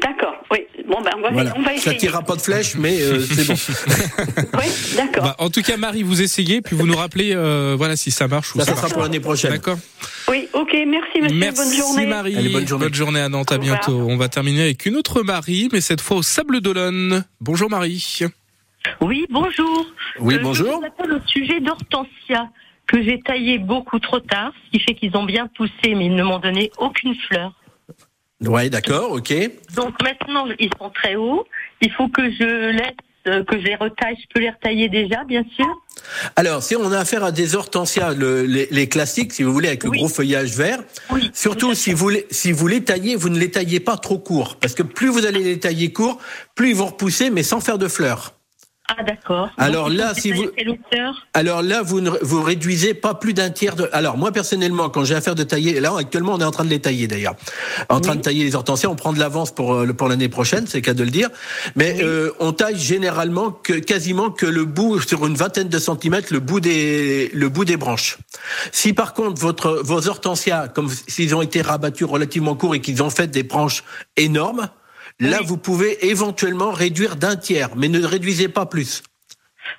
D'accord, 0.00 0.34
oui. 0.50 0.58
Bon 0.88 1.00
ben 1.00 1.10
on 1.16 1.20
va, 1.22 1.30
Voilà. 1.30 1.52
on 1.56 1.62
va 1.62 1.68
Ça 1.70 1.74
essayer. 1.74 1.96
tirera 1.96 2.22
pas 2.22 2.36
de 2.36 2.40
flèche, 2.40 2.76
mais 2.76 3.00
euh, 3.00 3.20
c'est 3.20 3.46
bon. 3.46 3.54
Oui, 4.58 4.64
d'accord. 4.96 5.24
Bah, 5.24 5.36
en 5.38 5.50
tout 5.50 5.62
cas, 5.62 5.76
Marie, 5.76 6.02
vous 6.02 6.22
essayez, 6.22 6.60
puis 6.62 6.76
vous 6.76 6.86
nous 6.86 6.96
rappelez, 6.96 7.32
euh, 7.34 7.74
voilà, 7.76 7.96
si 7.96 8.10
ça 8.10 8.28
marche 8.28 8.54
ou 8.54 8.58
Ça, 8.60 8.66
ça, 8.66 8.72
ça 8.74 8.76
sera 8.82 8.88
pour 8.90 9.02
l'année 9.02 9.18
prochaine. 9.20 9.50
D'accord. 9.50 9.78
Oui, 10.28 10.48
ok, 10.52 10.72
merci 10.86 11.20
monsieur, 11.22 11.36
Merci 11.38 11.62
bonne 11.64 11.76
journée. 11.76 12.06
Marie. 12.06 12.36
Allez, 12.36 12.48
bonne 12.50 12.94
journée. 12.94 13.20
à 13.20 13.28
Nantes. 13.28 13.50
À 13.52 13.56
Au 13.56 13.58
revoir. 13.60 13.78
bientôt. 13.80 14.06
On 14.08 14.16
va 14.16 14.28
terminer 14.28 14.62
avec 14.62 14.84
une 14.86 14.96
autre 14.96 15.22
Marie, 15.22 15.68
mais 15.72 15.80
cette 15.80 16.00
fois 16.00 16.18
au 16.18 16.22
Sable 16.22 16.60
d'Olonne. 16.60 17.24
Bonjour 17.40 17.68
Marie. 17.70 18.20
Oui, 19.00 19.26
bonjour. 19.30 19.86
Oui, 20.20 20.34
Euh, 20.34 20.38
bonjour. 20.42 20.66
Je 20.68 20.72
vous 20.76 20.84
appelle 20.84 21.12
au 21.14 21.26
sujet 21.26 21.60
d'hortensia 21.60 22.48
que 22.86 23.02
j'ai 23.02 23.20
taillé 23.20 23.58
beaucoup 23.58 23.98
trop 23.98 24.20
tard, 24.20 24.52
ce 24.66 24.70
qui 24.78 24.84
fait 24.84 24.94
qu'ils 24.94 25.16
ont 25.16 25.24
bien 25.24 25.48
poussé, 25.56 25.72
mais 25.94 26.06
ils 26.06 26.14
ne 26.14 26.22
m'ont 26.22 26.38
donné 26.38 26.70
aucune 26.78 27.14
fleur. 27.28 27.52
Ouais, 28.44 28.68
d'accord, 28.70 29.12
ok. 29.12 29.32
Donc 29.74 29.94
maintenant, 30.02 30.46
ils 30.58 30.70
sont 30.78 30.90
très 30.90 31.16
hauts. 31.16 31.46
Il 31.80 31.90
faut 31.92 32.08
que 32.08 32.30
je 32.30 32.70
laisse, 32.70 32.92
euh, 33.28 33.42
que 33.44 33.58
je 33.58 33.64
les 33.64 33.74
retaille. 33.76 34.14
Je 34.20 34.26
peux 34.32 34.40
les 34.40 34.50
retailler 34.50 34.88
déjà, 34.88 35.24
bien 35.24 35.42
sûr. 35.56 35.66
Alors, 36.36 36.62
si 36.62 36.76
on 36.76 36.92
a 36.92 36.98
affaire 36.98 37.24
à 37.24 37.32
des 37.32 37.56
hortensias, 37.56 38.12
le- 38.12 38.42
les, 38.44 38.68
les 38.70 38.88
classiques, 38.88 39.32
si 39.32 39.42
vous 39.42 39.52
voulez, 39.52 39.68
avec 39.68 39.82
le 39.84 39.90
Oui. 39.90 39.98
gros 39.98 40.08
feuillage 40.08 40.50
vert, 40.54 40.80
Oui. 41.10 41.30
surtout 41.32 41.74
si 41.74 41.92
vous, 41.94 42.10
les, 42.10 42.26
si 42.30 42.52
vous 42.52 42.68
les 42.68 42.84
taillez, 42.84 43.16
vous 43.16 43.30
ne 43.30 43.38
les 43.38 43.50
taillez 43.50 43.80
pas 43.80 43.96
trop 43.96 44.18
courts. 44.18 44.56
Parce 44.60 44.74
que 44.74 44.82
plus 44.82 45.08
vous 45.08 45.24
allez 45.26 45.42
les 45.42 45.58
tailler 45.58 45.92
courts, 45.92 46.18
plus 46.54 46.68
ils 46.70 46.76
vont 46.76 46.86
repousser, 46.86 47.30
mais 47.30 47.42
sans 47.42 47.60
faire 47.60 47.78
de 47.78 47.88
fleurs. 47.88 48.34
Ah, 48.88 49.02
d'accord. 49.02 49.50
Alors 49.58 49.88
là, 49.88 50.14
si 50.14 50.30
vous- 50.30 50.44
Alors 51.34 51.62
là, 51.62 51.82
vous 51.82 52.00
ne 52.00 52.10
vous 52.22 52.40
réduisez 52.42 52.94
pas 52.94 53.14
plus 53.14 53.34
d'un 53.34 53.50
tiers 53.50 53.74
de. 53.74 53.88
Alors 53.92 54.16
moi 54.16 54.30
personnellement, 54.30 54.88
quand 54.90 55.02
j'ai 55.04 55.16
affaire 55.16 55.34
de 55.34 55.42
tailler, 55.42 55.80
là 55.80 55.92
actuellement 55.98 56.34
on 56.34 56.38
est 56.38 56.44
en 56.44 56.52
train 56.52 56.64
de 56.64 56.70
les 56.70 56.78
tailler 56.80 57.08
d'ailleurs, 57.08 57.34
en 57.88 58.00
train 58.00 58.14
de 58.14 58.20
tailler 58.20 58.44
les 58.44 58.54
hortensias, 58.54 58.88
on 58.88 58.94
prend 58.94 59.12
de 59.12 59.18
l'avance 59.18 59.52
pour 59.52 59.74
euh, 59.74 59.84
le- 59.84 59.94
pour 59.94 60.08
l'année 60.08 60.28
prochaine, 60.28 60.66
c'est 60.68 60.78
le 60.78 60.82
cas 60.82 60.94
de 60.94 61.02
le 61.02 61.10
dire. 61.10 61.30
Mais 61.74 61.96
euh, 62.02 62.30
on 62.38 62.52
taille 62.52 62.78
généralement 62.78 63.50
que 63.50 63.72
quasiment 63.72 64.30
que 64.30 64.46
le 64.46 64.64
bout 64.64 65.00
sur 65.00 65.26
une 65.26 65.34
vingtaine 65.34 65.68
de 65.68 65.78
centimètres, 65.80 66.32
le 66.32 66.38
bout 66.40 66.60
des 66.60 67.30
le 67.34 67.48
bout 67.48 67.64
des 67.64 67.76
branches. 67.76 68.18
Si 68.70 68.92
par 68.92 69.14
contre 69.14 69.40
votre 69.40 69.80
vos 69.82 70.06
hortensias, 70.06 70.68
comme 70.68 70.88
s'ils 71.08 71.34
ont 71.34 71.42
été 71.42 71.60
rabattus 71.60 72.06
relativement 72.06 72.54
courts 72.54 72.76
et 72.76 72.80
qu'ils 72.80 73.02
ont 73.02 73.10
fait 73.10 73.26
des 73.26 73.42
branches 73.42 73.82
énormes, 74.16 74.68
là 75.20 75.40
vous 75.44 75.56
pouvez 75.56 76.06
éventuellement 76.06 76.70
réduire 76.70 77.16
d'un 77.16 77.36
tiers, 77.36 77.76
mais 77.76 77.88
ne 77.88 78.04
réduisez 78.04 78.48
pas 78.48 78.66
plus. 78.66 79.02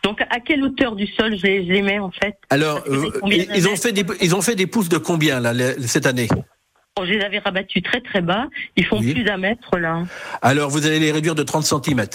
Donc, 0.04 0.22
à 0.22 0.40
quelle 0.40 0.64
hauteur 0.64 0.96
du 0.96 1.08
sol 1.08 1.38
je 1.38 1.44
les, 1.44 1.66
je 1.66 1.72
les 1.72 1.82
mets, 1.82 2.00
en 2.00 2.12
fait? 2.12 2.36
Alors, 2.50 2.84
euh, 2.88 3.10
ils, 3.56 3.68
ont 3.68 3.76
fait 3.76 3.92
des, 3.94 4.06
ils 4.22 4.36
ont 4.36 4.42
fait 4.42 4.56
des 4.56 4.68
pousses 4.68 4.90
de 4.90 4.98
combien 4.98 5.40
là 5.40 5.54
cette 5.86 6.06
année? 6.06 6.28
Bon, 6.96 7.06
Je 7.06 7.14
les 7.14 7.24
avais 7.24 7.40
rabattus 7.40 7.82
très 7.84 8.02
très 8.02 8.22
bas. 8.22 8.48
Ils 8.76 8.86
font 8.86 9.00
Oui. 9.00 9.14
plus 9.14 9.24
d'un 9.24 9.38
mètre, 9.38 9.78
là. 9.78 10.04
Alors, 10.42 10.70
vous 10.70 10.86
allez 10.86 11.00
les 11.00 11.12
réduire 11.12 11.36
de 11.36 11.44
30 11.44 11.64
cm. 11.64 12.06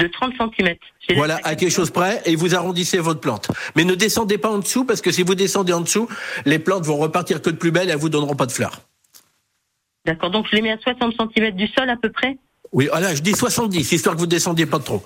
De 0.00 0.06
30 0.08 0.34
cm. 0.58 0.74
Voilà, 1.14 1.38
à 1.44 1.54
quelque 1.54 1.70
chose 1.70 1.90
près, 1.90 2.20
et 2.24 2.34
vous 2.34 2.56
arrondissez 2.56 2.98
votre 2.98 3.20
plante. 3.20 3.48
Mais 3.76 3.84
ne 3.84 3.94
descendez 3.94 4.38
pas 4.38 4.50
en 4.50 4.58
dessous, 4.58 4.84
parce 4.84 5.00
que 5.00 5.12
si 5.12 5.22
vous 5.22 5.36
descendez 5.36 5.72
en 5.72 5.80
dessous, 5.80 6.08
les 6.44 6.58
plantes 6.58 6.84
vont 6.84 6.96
repartir 6.96 7.40
que 7.40 7.50
de 7.50 7.56
plus 7.56 7.70
belles 7.70 7.88
et 7.88 7.92
elles 7.92 7.98
vous 7.98 8.08
donneront 8.08 8.34
pas 8.34 8.46
de 8.46 8.52
fleurs. 8.52 8.80
D'accord. 10.04 10.30
Donc, 10.30 10.46
je 10.50 10.56
les 10.56 10.62
mets 10.62 10.72
à 10.72 10.78
60 10.78 11.14
cm 11.34 11.50
du 11.56 11.66
sol, 11.68 11.88
à 11.88 11.96
peu 11.96 12.10
près 12.10 12.36
Oui, 12.72 12.88
voilà, 12.90 13.14
je 13.14 13.22
dis 13.22 13.32
70, 13.32 13.92
histoire 13.92 14.14
que 14.14 14.20
vous 14.20 14.26
descendiez 14.26 14.66
pas 14.66 14.78
trop. 14.78 15.02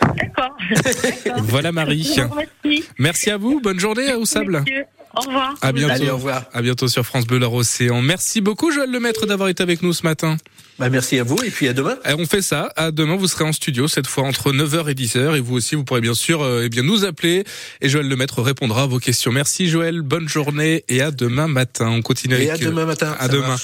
D'accord. 0.00 0.56
Voilà 1.44 1.70
Marie. 1.72 2.06
Remercie. 2.16 2.84
Merci 2.98 3.30
à 3.30 3.36
vous. 3.36 3.60
Bonne 3.60 3.78
journée 3.78 4.12
au 4.14 4.24
Sable. 4.24 4.60
Monsieur. 4.60 4.84
Au 5.16 5.20
revoir. 5.20 5.54
À 5.62 5.72
bientôt. 5.72 5.92
Allez, 5.94 6.10
au 6.10 6.16
revoir. 6.16 6.44
À 6.52 6.62
bientôt 6.62 6.88
sur 6.88 7.04
France 7.06 7.26
Bleu 7.26 7.44
Océan. 7.46 8.02
Merci 8.02 8.40
beaucoup 8.40 8.72
Joël 8.72 8.90
Lemaître 8.90 9.26
d'avoir 9.26 9.48
été 9.48 9.62
avec 9.62 9.82
nous 9.82 9.92
ce 9.92 10.02
matin. 10.02 10.36
Bah, 10.80 10.90
merci 10.90 11.20
à 11.20 11.22
vous 11.22 11.40
et 11.44 11.50
puis 11.50 11.68
à 11.68 11.72
demain. 11.72 11.96
Et 12.08 12.14
on 12.14 12.26
fait 12.26 12.42
ça. 12.42 12.72
À 12.74 12.90
demain, 12.90 13.14
vous 13.14 13.28
serez 13.28 13.44
en 13.44 13.52
studio 13.52 13.86
cette 13.86 14.08
fois 14.08 14.24
entre 14.24 14.52
9h 14.52 14.90
et 14.90 14.94
10h 14.94 15.36
et 15.36 15.40
vous 15.40 15.54
aussi, 15.54 15.76
vous 15.76 15.84
pourrez 15.84 16.00
bien 16.00 16.14
sûr 16.14 16.42
euh, 16.42 16.62
eh 16.64 16.68
bien 16.68 16.82
nous 16.82 17.04
appeler 17.04 17.44
et 17.80 17.88
Joël 17.88 18.08
Lemaître 18.08 18.42
répondra 18.42 18.82
à 18.82 18.86
vos 18.86 18.98
questions. 18.98 19.30
Merci 19.30 19.68
Joël, 19.68 20.02
bonne 20.02 20.28
journée 20.28 20.84
et 20.88 21.00
à 21.00 21.12
demain 21.12 21.46
matin. 21.46 21.88
On 21.90 22.02
continue 22.02 22.34
Et 22.34 22.50
avec 22.50 22.62
à 22.62 22.66
demain 22.66 22.86
matin. 22.86 23.14
À 23.20 23.28
demain. 23.28 23.48
marche. 23.48 23.62